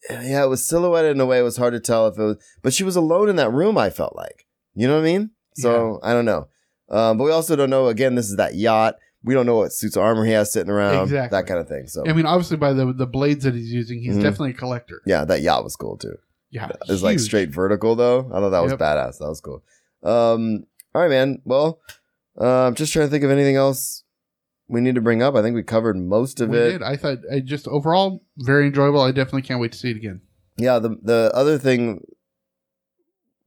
yeah, 0.09 0.43
it 0.43 0.47
was 0.49 0.63
silhouetted 0.65 1.11
in 1.11 1.21
a 1.21 1.25
way. 1.25 1.39
It 1.39 1.43
was 1.43 1.57
hard 1.57 1.73
to 1.73 1.79
tell 1.79 2.07
if 2.07 2.17
it 2.17 2.23
was, 2.23 2.37
but 2.61 2.73
she 2.73 2.83
was 2.83 2.95
alone 2.95 3.29
in 3.29 3.35
that 3.37 3.51
room. 3.51 3.77
I 3.77 3.89
felt 3.89 4.15
like, 4.15 4.45
you 4.75 4.87
know 4.87 4.95
what 4.95 5.01
I 5.01 5.11
mean. 5.11 5.31
So 5.55 5.99
I 6.03 6.13
don't 6.13 6.25
know. 6.25 6.47
Um, 6.89 7.17
but 7.17 7.25
we 7.25 7.31
also 7.31 7.55
don't 7.55 7.69
know. 7.69 7.87
Again, 7.87 8.15
this 8.15 8.29
is 8.29 8.37
that 8.37 8.55
yacht. 8.55 8.95
We 9.23 9.33
don't 9.33 9.45
know 9.45 9.57
what 9.57 9.73
suits 9.73 9.97
of 9.97 10.03
armor 10.03 10.23
he 10.25 10.31
has 10.31 10.51
sitting 10.53 10.71
around. 10.71 11.03
Exactly. 11.03 11.37
That 11.37 11.45
kind 11.47 11.59
of 11.59 11.67
thing. 11.67 11.87
So 11.87 12.03
I 12.07 12.13
mean, 12.13 12.25
obviously 12.25 12.55
by 12.57 12.71
the 12.73 12.93
the 12.93 13.05
blades 13.07 13.43
that 13.43 13.53
he's 13.53 13.71
using, 13.71 13.99
he's 14.01 14.15
Mhm. 14.15 14.21
definitely 14.21 14.51
a 14.51 14.53
collector. 14.53 15.01
yeah, 15.05 15.25
that 15.25 15.41
yacht 15.41 15.63
was 15.65 15.75
cool 15.75 15.97
too. 15.97 16.15
Yeah, 16.51 16.69
It's 16.87 17.03
like 17.03 17.19
straight 17.19 17.49
vertical 17.49 17.95
though. 17.95 18.21
I 18.33 18.39
thought 18.39 18.49
that 18.51 18.63
was 18.63 18.71
Yep. 18.71 18.79
badass. 18.79 19.17
That 19.19 19.27
was 19.29 19.41
cool. 19.41 19.61
Um, 20.01 20.65
all 20.95 21.01
right, 21.01 21.09
man. 21.09 21.41
Well, 21.45 21.79
uh, 22.39 22.67
I'm 22.67 22.75
just 22.75 22.91
trying 22.93 23.05
to 23.07 23.11
think 23.11 23.23
of 23.25 23.29
anything 23.31 23.55
else 23.57 24.03
we 24.69 24.79
need 24.81 24.95
to 24.95 25.01
bring 25.01 25.21
up. 25.21 25.35
I 25.35 25.41
think 25.41 25.55
we 25.55 25.63
covered 25.63 25.97
most 25.97 26.39
of 26.39 26.49
We 26.49 26.57
it. 26.57 26.69
did. 26.73 26.83
I 26.83 26.95
thought 26.95 27.17
I 27.33 27.39
just 27.41 27.67
overall 27.67 28.23
very 28.37 28.67
enjoyable. 28.67 29.01
I 29.01 29.11
definitely 29.11 29.41
can't 29.41 29.59
wait 29.59 29.71
to 29.73 29.77
see 29.77 29.89
it 29.91 29.97
again. 29.97 30.21
Yeah. 30.57 30.79
The 30.79 30.97
the 31.01 31.31
other 31.33 31.57
thing 31.57 32.05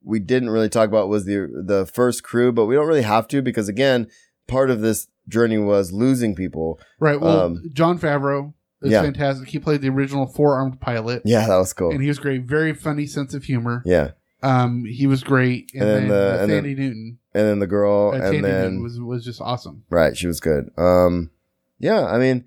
we 0.05 0.19
didn't 0.19 0.51
really 0.51 0.69
talk 0.69 0.89
about 0.89 1.09
was 1.09 1.25
the 1.25 1.49
the 1.65 1.87
first 1.87 2.23
crew, 2.25 2.53
but 2.53 2.67
we 2.67 2.75
don't 2.75 2.89
really 2.89 3.03
have 3.03 3.29
to 3.29 3.41
because 3.43 3.69
again, 3.69 4.09
part 4.49 4.71
of 4.71 4.81
this 4.81 5.07
journey 5.29 5.59
was 5.59 5.93
losing 5.93 6.35
people. 6.35 6.81
Right. 6.99 7.21
Well, 7.21 7.41
Um, 7.47 7.63
Jon 7.73 7.99
Favreau 7.99 8.53
is 8.83 8.91
yeah. 8.91 9.03
fantastic. 9.03 9.49
He 9.49 9.61
played 9.61 9.81
the 9.81 9.91
original 9.91 10.27
four 10.27 10.57
armed 10.57 10.81
pilot, 10.81 11.23
Yeah, 11.25 11.47
that 11.47 11.57
was 11.57 11.73
cool. 11.73 11.93
and 11.93 12.03
he 12.03 12.09
was 12.09 12.19
great. 12.19 12.43
Very 12.43 12.75
funny 12.75 13.07
sense 13.07 13.33
of 13.33 13.45
humor. 13.45 13.83
yeah, 13.87 14.11
Um, 14.43 14.85
he 14.85 15.07
was 15.07 15.23
great. 15.23 15.71
And, 15.75 15.83
And 15.85 15.91
then 15.91 16.01
then, 16.01 16.09
the- 16.09 16.15
uh, 16.35 16.43
and 16.43 16.51
then- 16.51 16.65
Thandie 16.65 16.77
Newton, 16.79 17.19
and 17.35 17.47
then 17.47 17.59
the 17.59 17.66
girl, 17.66 18.12
and 18.12 18.23
Thandie 18.23 18.42
then 18.42 18.83
was 18.83 19.01
was 19.01 19.25
just 19.25 19.40
awesome. 19.40 19.85
right, 19.90 20.16
she 20.16 20.27
was 20.27 20.40
good. 20.40 20.71
Um, 20.77 21.31
yeah, 21.79 22.07
I 22.07 22.18
mean, 22.18 22.45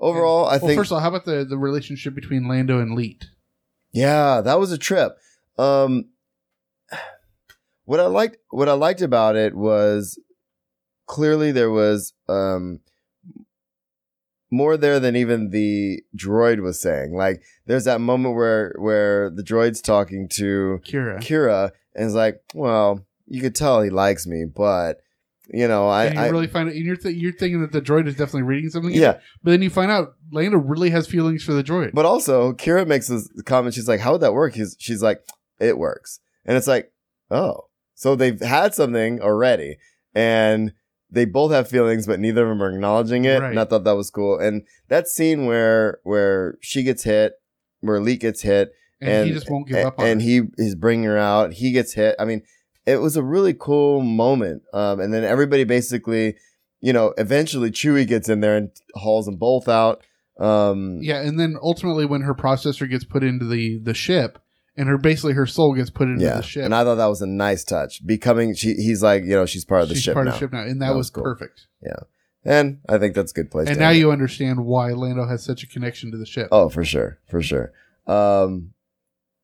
overall, 0.00 0.46
I 0.46 0.58
well, 0.58 0.66
think 0.68 0.78
first 0.78 0.90
of 0.90 0.96
all, 0.96 1.00
how 1.00 1.08
about 1.08 1.24
the 1.24 1.44
the 1.44 1.58
relationship 1.58 2.14
between 2.14 2.48
Lando 2.48 2.80
and 2.80 2.94
Leet? 2.94 3.26
Yeah, 3.92 4.42
that 4.42 4.58
was 4.58 4.72
a 4.72 4.78
trip. 4.78 5.16
Um 5.58 6.10
what 7.86 8.00
I 8.00 8.06
liked 8.06 8.36
what 8.50 8.68
I 8.68 8.72
liked 8.72 9.00
about 9.00 9.36
it 9.36 9.54
was 9.54 10.18
clearly 11.06 11.52
there 11.52 11.70
was 11.70 12.12
um 12.28 12.80
more 14.50 14.76
there 14.76 15.00
than 15.00 15.16
even 15.16 15.50
the 15.50 16.02
droid 16.16 16.60
was 16.60 16.80
saying. 16.80 17.14
Like 17.14 17.42
there's 17.64 17.84
that 17.84 18.00
moment 18.00 18.34
where 18.34 18.74
where 18.78 19.30
the 19.30 19.42
droid's 19.42 19.80
talking 19.80 20.28
to 20.34 20.80
Kira. 20.84 21.18
Kira 21.20 21.70
and 21.94 22.06
is 22.06 22.14
like, 22.14 22.42
"Well, 22.54 23.05
you 23.26 23.40
could 23.40 23.54
tell 23.54 23.82
he 23.82 23.90
likes 23.90 24.26
me, 24.26 24.44
but 24.44 24.98
you 25.48 25.68
know, 25.68 25.88
I, 25.88 26.06
and 26.06 26.14
you 26.16 26.20
I 26.20 26.28
really 26.28 26.46
find 26.48 26.68
it, 26.68 26.76
and 26.76 26.84
you're, 26.84 26.96
th- 26.96 27.14
you're 27.14 27.32
thinking 27.32 27.60
that 27.60 27.72
the 27.72 27.80
droid 27.80 28.08
is 28.08 28.14
definitely 28.14 28.42
reading 28.42 28.70
something. 28.70 28.92
yeah. 28.92 29.20
But 29.42 29.52
then 29.52 29.62
you 29.62 29.70
find 29.70 29.90
out 29.90 30.14
Lando 30.32 30.58
really 30.58 30.90
has 30.90 31.06
feelings 31.06 31.44
for 31.44 31.52
the 31.52 31.62
droid. 31.62 31.92
But 31.92 32.04
also, 32.04 32.52
Kira 32.52 32.86
makes 32.86 33.08
this 33.08 33.28
comment. 33.44 33.74
She's 33.74 33.88
like, 33.88 34.00
"How 34.00 34.12
would 34.12 34.22
that 34.22 34.34
work?" 34.34 34.54
He's, 34.54 34.76
she's 34.78 35.02
like, 35.02 35.22
"It 35.60 35.78
works," 35.78 36.20
and 36.44 36.56
it's 36.56 36.66
like, 36.66 36.92
"Oh, 37.30 37.68
so 37.94 38.16
they've 38.16 38.40
had 38.40 38.74
something 38.74 39.20
already, 39.20 39.76
and 40.14 40.72
they 41.10 41.24
both 41.24 41.52
have 41.52 41.68
feelings, 41.68 42.06
but 42.06 42.18
neither 42.18 42.42
of 42.42 42.48
them 42.48 42.62
are 42.62 42.70
acknowledging 42.70 43.24
it." 43.24 43.40
Right. 43.40 43.50
And 43.50 43.60
I 43.60 43.64
thought 43.64 43.84
that 43.84 43.96
was 43.96 44.10
cool. 44.10 44.38
And 44.38 44.62
that 44.88 45.06
scene 45.06 45.46
where 45.46 46.00
where 46.02 46.58
she 46.60 46.82
gets 46.82 47.04
hit, 47.04 47.34
where 47.80 48.00
Leak 48.00 48.20
gets 48.20 48.42
hit, 48.42 48.72
and, 49.00 49.28
he 49.28 49.32
just 49.32 49.48
won't 49.48 49.68
give 49.68 49.76
and, 49.76 49.86
up 49.86 50.00
on 50.00 50.06
and 50.06 50.22
he 50.22 50.42
is 50.56 50.74
bringing 50.74 51.04
her 51.04 51.18
out. 51.18 51.52
He 51.52 51.70
gets 51.70 51.92
hit. 51.92 52.16
I 52.18 52.24
mean, 52.24 52.42
it 52.86 52.96
was 52.98 53.16
a 53.16 53.22
really 53.22 53.54
cool 53.54 54.00
moment. 54.00 54.62
Um, 54.72 55.00
and 55.00 55.12
then 55.12 55.24
everybody 55.24 55.64
basically, 55.64 56.36
you 56.80 56.92
know, 56.92 57.12
eventually 57.18 57.70
Chewie 57.70 58.06
gets 58.06 58.28
in 58.28 58.40
there 58.40 58.56
and 58.56 58.70
hauls 58.94 59.26
them 59.26 59.36
both 59.36 59.68
out. 59.68 60.02
Um, 60.38 61.00
Yeah, 61.02 61.20
and 61.20 61.38
then 61.38 61.56
ultimately 61.60 62.06
when 62.06 62.22
her 62.22 62.34
processor 62.34 62.88
gets 62.88 63.04
put 63.04 63.24
into 63.24 63.46
the 63.46 63.78
the 63.78 63.94
ship, 63.94 64.38
and 64.76 64.88
her 64.88 64.98
basically 64.98 65.32
her 65.32 65.46
soul 65.46 65.74
gets 65.74 65.90
put 65.90 66.08
into 66.08 66.24
yeah. 66.24 66.36
the 66.36 66.42
ship, 66.42 66.64
And 66.64 66.74
I 66.74 66.84
thought 66.84 66.96
that 66.96 67.06
was 67.06 67.22
a 67.22 67.26
nice 67.26 67.64
touch. 67.64 68.06
Becoming, 68.06 68.54
she, 68.54 68.74
he's 68.74 69.02
like, 69.02 69.24
you 69.24 69.30
know, 69.30 69.46
she's 69.46 69.64
part 69.64 69.82
of 69.82 69.88
the 69.88 69.94
ship. 69.94 69.98
she's 69.98 70.04
ship 70.04 70.14
part 70.14 70.26
now. 70.26 70.32
of 70.32 70.38
the 70.38 70.44
ship 70.44 70.52
now, 70.52 70.60
and 70.60 70.80
that, 70.82 70.88
That 70.88 70.94
was, 70.94 71.06
was 71.06 71.10
cool. 71.10 71.24
perfect. 71.24 71.66
Yeah. 71.82 72.00
And 72.44 72.80
I 72.88 72.98
think 72.98 73.14
that's 73.14 73.32
a 73.32 73.34
good 73.34 73.50
place. 73.50 73.66
And 73.66 73.76
to 73.76 73.80
now 73.80 73.88
end 73.88 73.96
it. 73.96 74.00
you 74.00 74.12
understand 74.12 74.64
why 74.64 74.92
Lando 74.92 75.26
has 75.26 75.42
such 75.42 75.64
a 75.64 75.66
connection 75.66 76.12
to 76.12 76.18
the 76.18 76.26
ship. 76.26 76.48
Oh, 76.52 76.68
for 76.68 76.84
sure, 76.84 77.18
for 77.28 77.42
sure. 77.42 77.72
Um, 78.06 78.74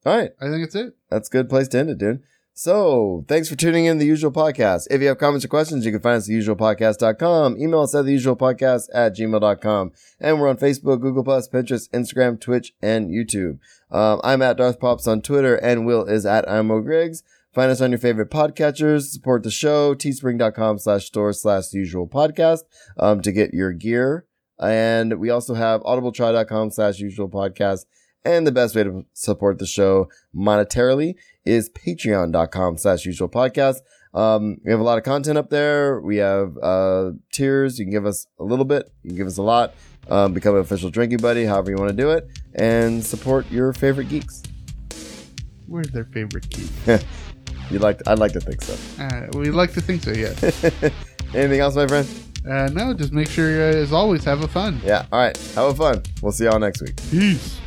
all 0.04 0.16
right. 0.16 0.30
I 0.40 0.48
think 0.50 0.64
it's 0.64 0.74
it. 0.74 0.94
that's 1.10 1.28
a 1.28 1.32
good 1.32 1.48
place 1.48 1.66
to 1.68 1.78
end 1.78 1.90
it, 1.90 1.98
dude. 1.98 2.22
So, 2.54 3.24
thanks 3.28 3.48
for 3.48 3.56
tuning 3.56 3.86
in 3.86 3.96
to 3.96 4.00
the 4.00 4.06
usual 4.06 4.30
podcast. 4.30 4.86
If 4.90 5.00
you 5.00 5.08
have 5.08 5.16
comments 5.16 5.44
or 5.44 5.48
questions, 5.48 5.86
you 5.86 5.90
can 5.90 6.02
find 6.02 6.18
us 6.18 6.28
at 6.28 6.34
theusualpodcast.com. 6.34 7.56
Email 7.58 7.80
us 7.80 7.94
at 7.94 8.04
theusualpodcast 8.04 8.88
at 8.92 9.16
gmail.com. 9.16 9.92
And 10.20 10.38
we're 10.38 10.50
on 10.50 10.58
Facebook, 10.58 11.00
Google 11.00 11.24
Plus, 11.24 11.48
Pinterest, 11.48 11.88
Instagram, 11.90 12.38
Twitch, 12.38 12.74
and 12.82 13.08
YouTube. 13.08 13.58
Um, 13.90 14.20
I'm 14.22 14.42
at 14.42 14.58
Darth 14.58 14.78
Pops 14.80 15.06
on 15.06 15.22
Twitter, 15.22 15.56
and 15.56 15.86
Will 15.86 16.04
is 16.04 16.26
at 16.26 16.46
Imo 16.46 16.80
Griggs. 16.80 17.22
Find 17.54 17.70
us 17.70 17.80
on 17.80 17.90
your 17.90 17.98
favorite 17.98 18.30
podcatchers. 18.30 19.10
Support 19.10 19.44
the 19.44 19.50
show, 19.50 19.94
teespring.com 19.94 20.78
slash 20.78 21.06
store 21.06 21.32
slash 21.32 21.72
usual 21.72 22.06
podcast 22.06 22.64
um, 22.98 23.22
to 23.22 23.32
get 23.32 23.54
your 23.54 23.72
gear. 23.72 24.26
And 24.58 25.18
we 25.18 25.30
also 25.30 25.54
have 25.54 25.82
audibletry.com 25.82 26.70
slash 26.70 26.98
usual 26.98 27.28
podcast. 27.28 27.86
And 28.24 28.46
the 28.46 28.52
best 28.52 28.76
way 28.76 28.84
to 28.84 29.04
support 29.14 29.58
the 29.58 29.66
show 29.66 30.08
monetarily 30.34 31.16
is 31.44 31.70
patreon.com 31.70 32.78
slash 32.78 33.04
usual 33.04 33.28
podcast. 33.28 33.76
Um, 34.14 34.58
we 34.64 34.70
have 34.70 34.80
a 34.80 34.84
lot 34.84 34.98
of 34.98 35.04
content 35.04 35.38
up 35.38 35.48
there. 35.50 36.00
We 36.00 36.18
have 36.18 36.56
uh, 36.62 37.12
tiers. 37.32 37.78
You 37.78 37.84
can 37.86 37.92
give 37.92 38.06
us 38.06 38.26
a 38.38 38.44
little 38.44 38.64
bit. 38.64 38.92
You 39.02 39.10
can 39.10 39.16
give 39.16 39.26
us 39.26 39.38
a 39.38 39.42
lot. 39.42 39.74
Um, 40.08 40.32
become 40.34 40.54
an 40.56 40.60
official 40.60 40.90
drinking 40.90 41.18
buddy, 41.18 41.44
however 41.44 41.70
you 41.70 41.76
want 41.76 41.90
to 41.90 41.96
do 41.96 42.10
it, 42.10 42.28
and 42.54 43.04
support 43.04 43.50
your 43.50 43.72
favorite 43.72 44.08
geeks. 44.08 44.42
Where's 45.66 45.88
their 45.90 46.04
favorite 46.04 46.50
key? 46.50 46.68
You'd 47.70 47.80
like, 47.82 48.00
I'd 48.06 48.18
like 48.18 48.32
to 48.32 48.40
think 48.40 48.62
so. 48.62 48.76
Uh, 49.02 49.28
we 49.38 49.50
like 49.50 49.72
to 49.74 49.80
think 49.80 50.02
so, 50.02 50.10
yes. 50.10 50.42
Anything 51.34 51.60
else, 51.60 51.76
my 51.76 51.86
friend? 51.86 52.06
uh, 52.50 52.68
no, 52.72 52.92
just 52.92 53.12
make 53.12 53.28
sure, 53.28 53.48
uh, 53.62 53.74
as 53.76 53.92
always, 53.92 54.24
have 54.24 54.42
a 54.42 54.48
fun. 54.48 54.80
Yeah. 54.84 55.06
All 55.12 55.20
right. 55.20 55.36
Have 55.54 55.66
a 55.70 55.74
fun. 55.74 56.02
We'll 56.20 56.32
see 56.32 56.44
y'all 56.44 56.58
next 56.58 56.82
week. 56.82 56.96
Peace. 57.10 57.60